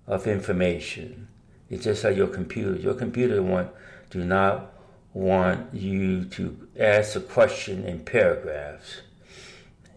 of 0.07 0.27
information. 0.27 1.29
It's 1.73 1.85
just 1.85 2.05
like 2.05 2.19
your 2.19 2.27
computer. 2.27 2.79
Your 2.79 2.93
computer 2.93 3.43
want 3.43 3.71
do 4.11 4.23
not 4.23 4.75
want 5.15 5.73
you 5.73 6.27
to 6.27 6.69
ask 6.79 7.17
a 7.17 7.21
question 7.21 7.87
in 7.87 8.01
paragraphs. 8.01 9.01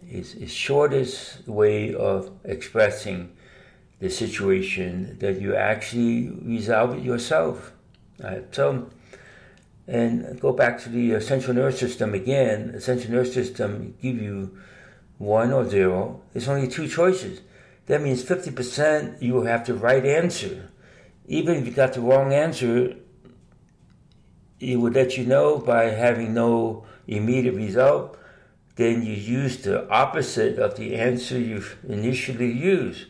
It's 0.08 0.32
the 0.32 0.46
shortest 0.46 1.46
way 1.46 1.92
of 1.94 2.32
expressing 2.44 3.36
the 4.00 4.08
situation 4.08 5.18
that 5.18 5.38
you 5.38 5.54
actually 5.54 6.30
resolve 6.30 6.96
it 6.96 7.02
yourself. 7.02 7.72
Right? 8.20 8.46
So, 8.54 8.88
and 9.86 10.40
go 10.40 10.52
back 10.52 10.80
to 10.84 10.88
the 10.88 11.16
uh, 11.16 11.20
central 11.20 11.54
nervous 11.54 11.78
system 11.78 12.14
again. 12.14 12.72
The 12.72 12.80
central 12.80 13.12
nervous 13.12 13.34
system 13.34 13.94
give 14.00 14.16
you 14.16 14.56
one 15.18 15.52
or 15.52 15.68
zero. 15.68 16.22
There's 16.32 16.48
only 16.48 16.68
two 16.68 16.88
choices. 16.88 17.42
That 17.84 18.00
means 18.00 18.24
50% 18.24 19.20
you 19.20 19.34
will 19.34 19.44
have 19.44 19.66
the 19.66 19.74
right 19.74 20.06
answer. 20.06 20.70
Even 21.28 21.56
if 21.56 21.66
you 21.66 21.72
got 21.72 21.92
the 21.92 22.00
wrong 22.00 22.32
answer, 22.32 22.94
it 24.60 24.76
would 24.76 24.94
let 24.94 25.16
you 25.16 25.26
know 25.26 25.58
by 25.58 25.84
having 25.84 26.34
no 26.34 26.84
immediate 27.06 27.54
result. 27.54 28.18
Then 28.76 29.02
you 29.02 29.14
use 29.14 29.62
the 29.62 29.88
opposite 29.88 30.58
of 30.58 30.76
the 30.76 30.94
answer 30.94 31.38
you 31.38 31.64
initially 31.88 32.52
used. 32.52 33.06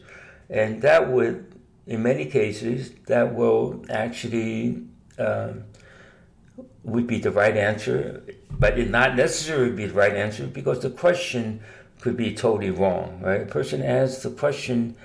And 0.48 0.80
that 0.82 1.10
would, 1.10 1.60
in 1.86 2.02
many 2.02 2.26
cases, 2.26 2.92
that 3.06 3.34
will 3.34 3.84
actually 3.90 4.84
um, 5.18 5.64
would 6.84 7.06
be 7.06 7.18
the 7.18 7.30
right 7.30 7.56
answer, 7.56 8.22
but 8.50 8.78
it 8.78 8.90
not 8.90 9.16
necessarily 9.16 9.72
be 9.72 9.86
the 9.86 9.94
right 9.94 10.14
answer 10.14 10.46
because 10.46 10.80
the 10.80 10.90
question 10.90 11.60
could 12.00 12.16
be 12.16 12.34
totally 12.34 12.70
wrong, 12.70 13.20
right? 13.20 13.42
A 13.42 13.46
person 13.46 13.82
asks 13.82 14.22
the 14.22 14.30
question 14.30 14.96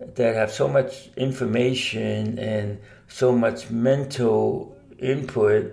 that 0.00 0.34
have 0.34 0.52
so 0.52 0.68
much 0.68 1.10
information 1.16 2.38
and 2.38 2.80
so 3.08 3.32
much 3.32 3.70
mental 3.70 4.76
input 4.98 5.72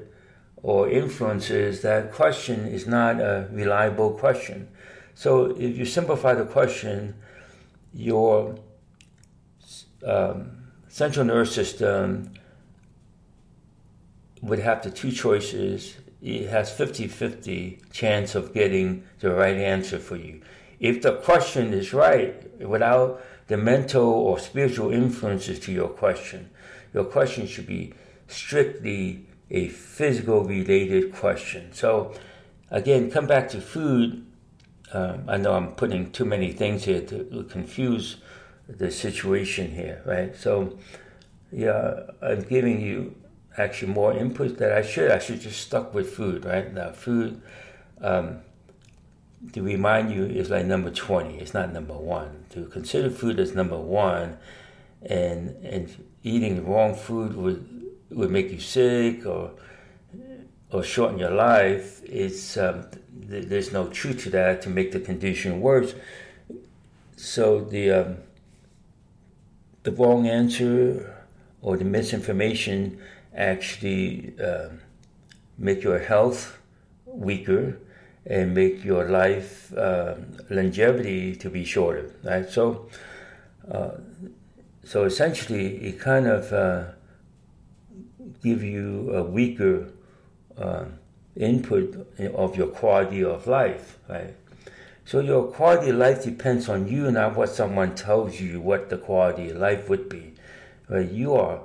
or 0.63 0.89
influences 0.89 1.81
that 1.81 2.11
question 2.11 2.65
is 2.65 2.87
not 2.87 3.19
a 3.19 3.47
reliable 3.51 4.11
question. 4.11 4.67
So 5.13 5.55
if 5.57 5.77
you 5.77 5.85
simplify 5.85 6.33
the 6.33 6.45
question, 6.45 7.15
your 7.93 8.55
um, 10.03 10.51
central 10.87 11.25
nervous 11.25 11.53
system 11.53 12.33
would 14.41 14.59
have 14.59 14.83
the 14.83 14.91
two 14.91 15.11
choices. 15.11 15.95
It 16.21 16.49
has 16.49 16.71
50 16.71 17.07
50 17.07 17.81
chance 17.91 18.35
of 18.35 18.53
getting 18.53 19.03
the 19.19 19.31
right 19.31 19.55
answer 19.55 19.99
for 19.99 20.15
you. 20.15 20.41
If 20.79 21.01
the 21.01 21.13
question 21.13 21.73
is 21.73 21.93
right, 21.93 22.59
without 22.59 23.21
the 23.47 23.57
mental 23.57 24.07
or 24.07 24.39
spiritual 24.39 24.91
influences 24.91 25.59
to 25.59 25.71
your 25.71 25.89
question, 25.89 26.49
your 26.93 27.05
question 27.05 27.47
should 27.47 27.67
be 27.67 27.93
strictly 28.27 29.27
a 29.51 29.67
physical 29.67 30.43
related 30.43 31.13
question. 31.13 31.71
So, 31.73 32.13
again, 32.71 33.11
come 33.11 33.27
back 33.27 33.49
to 33.49 33.61
food. 33.61 34.25
Um, 34.91 35.25
I 35.27 35.37
know 35.37 35.53
I'm 35.53 35.73
putting 35.73 36.11
too 36.11 36.25
many 36.25 36.51
things 36.51 36.85
here 36.85 37.01
to 37.01 37.45
confuse 37.49 38.17
the 38.67 38.89
situation 38.91 39.71
here, 39.71 40.01
right? 40.05 40.35
So, 40.35 40.77
yeah, 41.51 42.07
I'm 42.21 42.41
giving 42.41 42.81
you 42.81 43.15
actually 43.57 43.93
more 43.93 44.13
input 44.13 44.57
that 44.57 44.71
I 44.71 44.81
should. 44.81 45.11
I 45.11 45.19
should 45.19 45.41
just 45.41 45.61
stuck 45.61 45.93
with 45.93 46.11
food, 46.11 46.45
right? 46.45 46.73
Now, 46.73 46.91
food, 46.91 47.41
um, 48.01 48.41
to 49.53 49.61
remind 49.61 50.11
you, 50.11 50.25
is 50.25 50.49
like 50.49 50.65
number 50.65 50.91
20. 50.91 51.37
It's 51.39 51.53
not 51.53 51.73
number 51.73 51.93
one. 51.93 52.45
To 52.51 52.65
consider 52.65 53.09
food 53.09 53.39
as 53.39 53.53
number 53.53 53.77
one 53.77 54.37
and, 55.01 55.55
and 55.63 56.05
eating 56.23 56.67
wrong 56.67 56.95
food 56.95 57.35
would, 57.35 57.67
would 58.09 58.31
make 58.31 58.51
you 58.51 58.59
sick 58.59 59.25
or, 59.25 59.51
or 60.71 60.83
shorten 60.83 61.19
your 61.19 61.31
life, 61.31 62.01
it's, 62.05 62.57
um, 62.57 62.85
th- 63.29 63.45
there's 63.47 63.71
no 63.71 63.87
truth 63.87 64.23
to 64.23 64.29
that 64.31 64.61
to 64.63 64.69
make 64.69 64.91
the 64.91 64.99
condition 64.99 65.61
worse. 65.61 65.95
So 67.15 67.61
the, 67.61 67.91
um, 67.91 68.17
the 69.83 69.91
wrong 69.91 70.27
answer 70.27 71.15
or 71.61 71.77
the 71.77 71.85
misinformation 71.85 72.99
actually 73.35 74.33
uh, 74.43 74.69
make 75.57 75.83
your 75.83 75.99
health 75.99 76.57
weaker 77.05 77.77
and 78.25 78.53
make 78.53 78.83
your 78.83 79.05
life 79.05 79.75
uh, 79.77 80.15
longevity 80.49 81.35
to 81.35 81.49
be 81.49 81.63
shorter, 81.63 82.11
right? 82.23 82.49
So, 82.49 82.89
uh, 83.71 83.91
so 84.83 85.03
essentially, 85.03 85.77
it 85.77 85.99
kind 85.99 86.27
of 86.27 86.51
uh, 86.51 86.85
give 88.43 88.63
you 88.63 89.11
a 89.13 89.23
weaker 89.23 89.91
uh, 90.57 90.85
input 91.35 92.07
of 92.35 92.55
your 92.55 92.67
quality 92.67 93.23
of 93.23 93.47
life, 93.47 93.99
right? 94.09 94.35
So 95.05 95.19
your 95.19 95.47
quality 95.47 95.91
of 95.91 95.97
life 95.97 96.23
depends 96.23 96.67
on 96.67 96.87
you, 96.87 97.11
not 97.11 97.35
what 97.35 97.49
someone 97.49 97.93
tells 97.93 98.39
you 98.41 98.59
what 98.59 98.89
the 98.89 98.97
quality 98.97 99.51
of 99.51 99.57
life 99.57 99.87
would 99.87 100.09
be. 100.09 100.33
Right? 100.89 101.09
You 101.09 101.35
are 101.35 101.61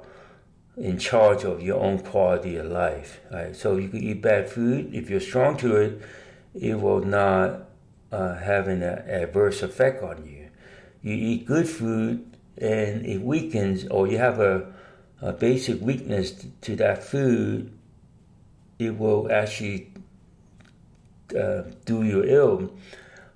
in 0.77 0.99
charge 0.99 1.45
of 1.45 1.63
your 1.63 1.81
own 1.81 2.01
quality 2.01 2.57
of 2.57 2.67
life. 2.67 3.21
Right? 3.33 3.57
So 3.57 3.77
you 3.77 3.89
can 3.89 4.03
eat 4.03 4.21
bad 4.21 4.51
food. 4.51 4.95
If 4.95 5.09
you're 5.09 5.21
strong 5.21 5.57
to 5.59 5.77
it, 5.77 6.03
it 6.55 6.81
will 6.81 7.03
not 7.03 7.69
uh, 8.13 8.35
have 8.37 8.69
an 8.69 8.83
adverse 8.83 9.63
effect 9.63 10.03
on 10.03 10.27
you. 10.27 10.49
You 11.03 11.15
eat 11.15 11.47
good 11.47 11.69
food 11.69 12.37
and 12.59 13.07
it 13.07 13.23
weakens, 13.23 13.87
or 13.89 14.07
you 14.07 14.19
have 14.19 14.41
a, 14.41 14.73
a 15.23 15.33
basic 15.33 15.81
weakness 15.81 16.45
to 16.63 16.77
that 16.77 17.03
food, 17.03 17.73
it 18.79 18.99
will 18.99 19.31
actually 19.31 19.93
uh, 21.39 21.63
do 21.85 22.03
you 22.03 22.25
ill 22.25 22.73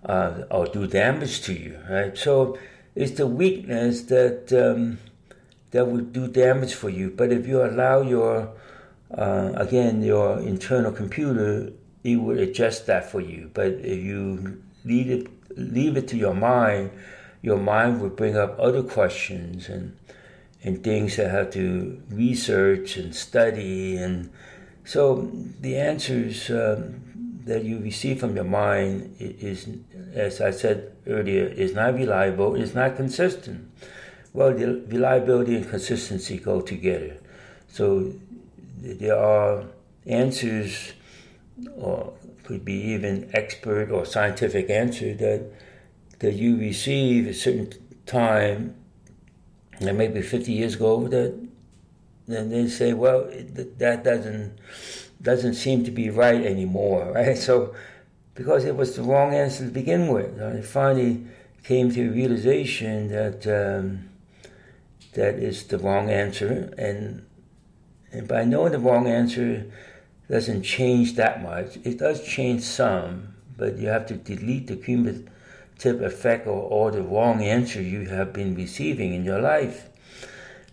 uh, 0.05 0.43
or 0.51 0.67
do 0.67 0.87
damage 0.87 1.43
to 1.43 1.53
you. 1.53 1.79
Right? 1.89 2.17
So 2.17 2.59
it's 2.95 3.13
the 3.13 3.27
weakness 3.27 4.03
that. 4.03 4.53
Um, 4.53 4.99
that 5.75 5.91
will 5.91 6.05
do 6.05 6.29
damage 6.29 6.73
for 6.73 6.89
you. 6.89 7.11
But 7.11 7.33
if 7.33 7.49
you 7.49 7.61
allow 7.65 8.01
your, 8.03 8.55
uh, 9.11 9.51
again, 9.57 10.03
your 10.03 10.39
internal 10.39 10.93
computer, 10.93 11.73
it 12.05 12.17
would 12.17 12.39
adjust 12.39 12.87
that 12.87 13.11
for 13.11 13.21
you. 13.21 13.51
But 13.53 13.67
if 13.67 13.99
you 14.05 14.63
leave 14.85 15.11
it, 15.11 15.59
leave 15.59 15.97
it 15.97 16.07
to 16.09 16.17
your 16.17 16.35
mind, 16.35 16.91
your 17.43 17.59
mind 17.59 18.01
would 18.01 18.15
bring 18.15 18.37
up 18.37 18.57
other 18.61 18.83
questions 18.83 19.69
and 19.69 19.97
and 20.63 20.83
things 20.83 21.17
that 21.17 21.31
have 21.31 21.51
to 21.51 22.01
research 22.09 22.97
and 22.97 23.15
study 23.15 23.97
and 23.97 24.31
so 24.85 25.31
the 25.61 25.77
answers 25.77 26.51
um, 26.51 27.41
that 27.47 27.65
you 27.65 27.79
receive 27.79 28.21
from 28.21 28.37
your 28.37 28.45
mind 28.45 29.17
is, 29.19 29.69
as 30.13 30.41
I 30.41 30.51
said 30.51 30.93
earlier, 31.07 31.47
is 31.47 31.75
not 31.75 31.95
reliable, 31.95 32.55
is 32.55 32.75
not 32.75 32.97
consistent. 32.97 33.71
Well, 34.33 34.53
the 34.53 34.83
reliability 34.89 35.57
and 35.57 35.69
consistency 35.69 36.39
go 36.39 36.61
together. 36.61 37.17
So 37.69 38.13
there 38.79 39.19
are 39.19 39.65
answers, 40.07 40.93
or 41.77 42.15
could 42.43 42.65
be 42.65 42.75
even 42.75 43.31
expert 43.33 43.91
or 43.91 44.05
scientific 44.05 44.69
answer 44.71 45.15
that 45.15 45.51
that 46.21 46.35
you 46.35 46.57
receive 46.57 47.27
a 47.27 47.35
certain 47.35 47.73
time, 48.07 48.75
and 49.81 49.99
maybe 49.99 50.23
50 50.23 50.53
years 50.53 50.77
ago, 50.77 51.09
that 51.09 51.35
then 52.27 52.49
they 52.49 52.69
say, 52.69 52.93
well, 52.93 53.25
that 53.79 54.05
doesn't 54.05 54.59
doesn't 55.21 55.55
seem 55.55 55.85
to 55.85 55.91
be 55.91 56.11
right 56.11 56.45
anymore, 56.45 57.13
right? 57.15 57.37
So 57.37 57.75
because 58.35 58.65
it 58.65 58.77
was 58.77 58.97
the 58.97 59.03
wrong 59.03 59.35
answer 59.35 59.65
to 59.65 59.71
begin 59.71 60.09
with, 60.09 60.41
I 60.41 60.61
finally 60.61 61.27
came 61.63 61.91
to 61.93 62.09
a 62.09 62.11
realization 62.11 63.09
that. 63.09 63.47
Um, 63.47 64.11
that 65.15 65.37
is 65.37 65.65
the 65.65 65.79
wrong 65.79 66.11
answer. 66.11 66.73
And, 66.77 67.25
and 68.13 68.29
by 68.29 68.45
knowing 68.45 68.73
the 68.73 68.79
wrong 68.79 69.07
answer 69.07 69.67
doesn't 70.29 70.63
change 70.63 71.17
that 71.17 71.43
much. 71.43 71.77
It 71.85 71.99
does 71.99 72.27
change 72.27 72.63
some, 72.63 73.35
but 73.57 73.79
you 73.79 73.89
have 73.89 74.07
to 74.07 74.15
delete 74.15 74.67
the 74.67 74.77
cumulative 74.77 76.03
effect 76.03 76.47
or, 76.47 76.63
or 76.63 76.91
the 76.91 77.03
wrong 77.03 77.43
answer 77.43 77.83
you 77.83 78.09
have 78.09 78.33
been 78.33 78.55
receiving 78.55 79.13
in 79.13 79.25
your 79.25 79.41
life. 79.41 79.89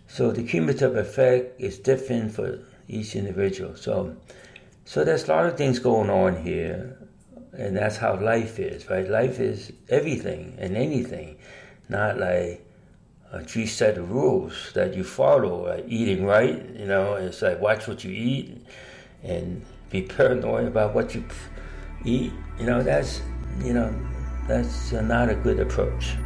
So 0.08 0.30
the 0.30 0.42
cumulative 0.42 0.96
effect 0.96 1.60
is 1.60 1.78
different 1.78 2.32
for 2.32 2.60
each 2.88 3.14
individual. 3.14 3.76
So, 3.76 4.16
so 4.84 5.04
there's 5.04 5.24
a 5.24 5.32
lot 5.32 5.46
of 5.46 5.56
things 5.56 5.78
going 5.78 6.10
on 6.10 6.42
here, 6.42 6.98
and 7.52 7.76
that's 7.76 7.96
how 7.96 8.18
life 8.18 8.58
is, 8.58 8.88
right? 8.88 9.08
Life 9.08 9.38
is 9.38 9.72
everything 9.88 10.56
and 10.58 10.76
anything, 10.76 11.36
not 11.88 12.18
like 12.18 12.64
a 13.32 13.42
three 13.42 13.66
set 13.66 13.96
of 13.96 14.10
rules 14.10 14.72
that 14.74 14.94
you 14.94 15.04
follow. 15.04 15.66
like 15.66 15.84
eating 15.88 16.24
right, 16.24 16.62
you 16.74 16.86
know, 16.86 17.14
it's 17.14 17.40
like 17.42 17.60
watch 17.60 17.86
what 17.86 18.04
you 18.04 18.10
eat 18.10 18.66
and 19.22 19.64
be 19.90 20.02
paranoid 20.02 20.66
about 20.66 20.94
what 20.94 21.14
you 21.14 21.24
eat. 22.04 22.32
You 22.58 22.66
know, 22.66 22.82
that's 22.82 23.22
you 23.62 23.72
know, 23.72 23.94
that's 24.46 24.92
not 24.92 25.28
a 25.28 25.34
good 25.34 25.60
approach. 25.60 26.16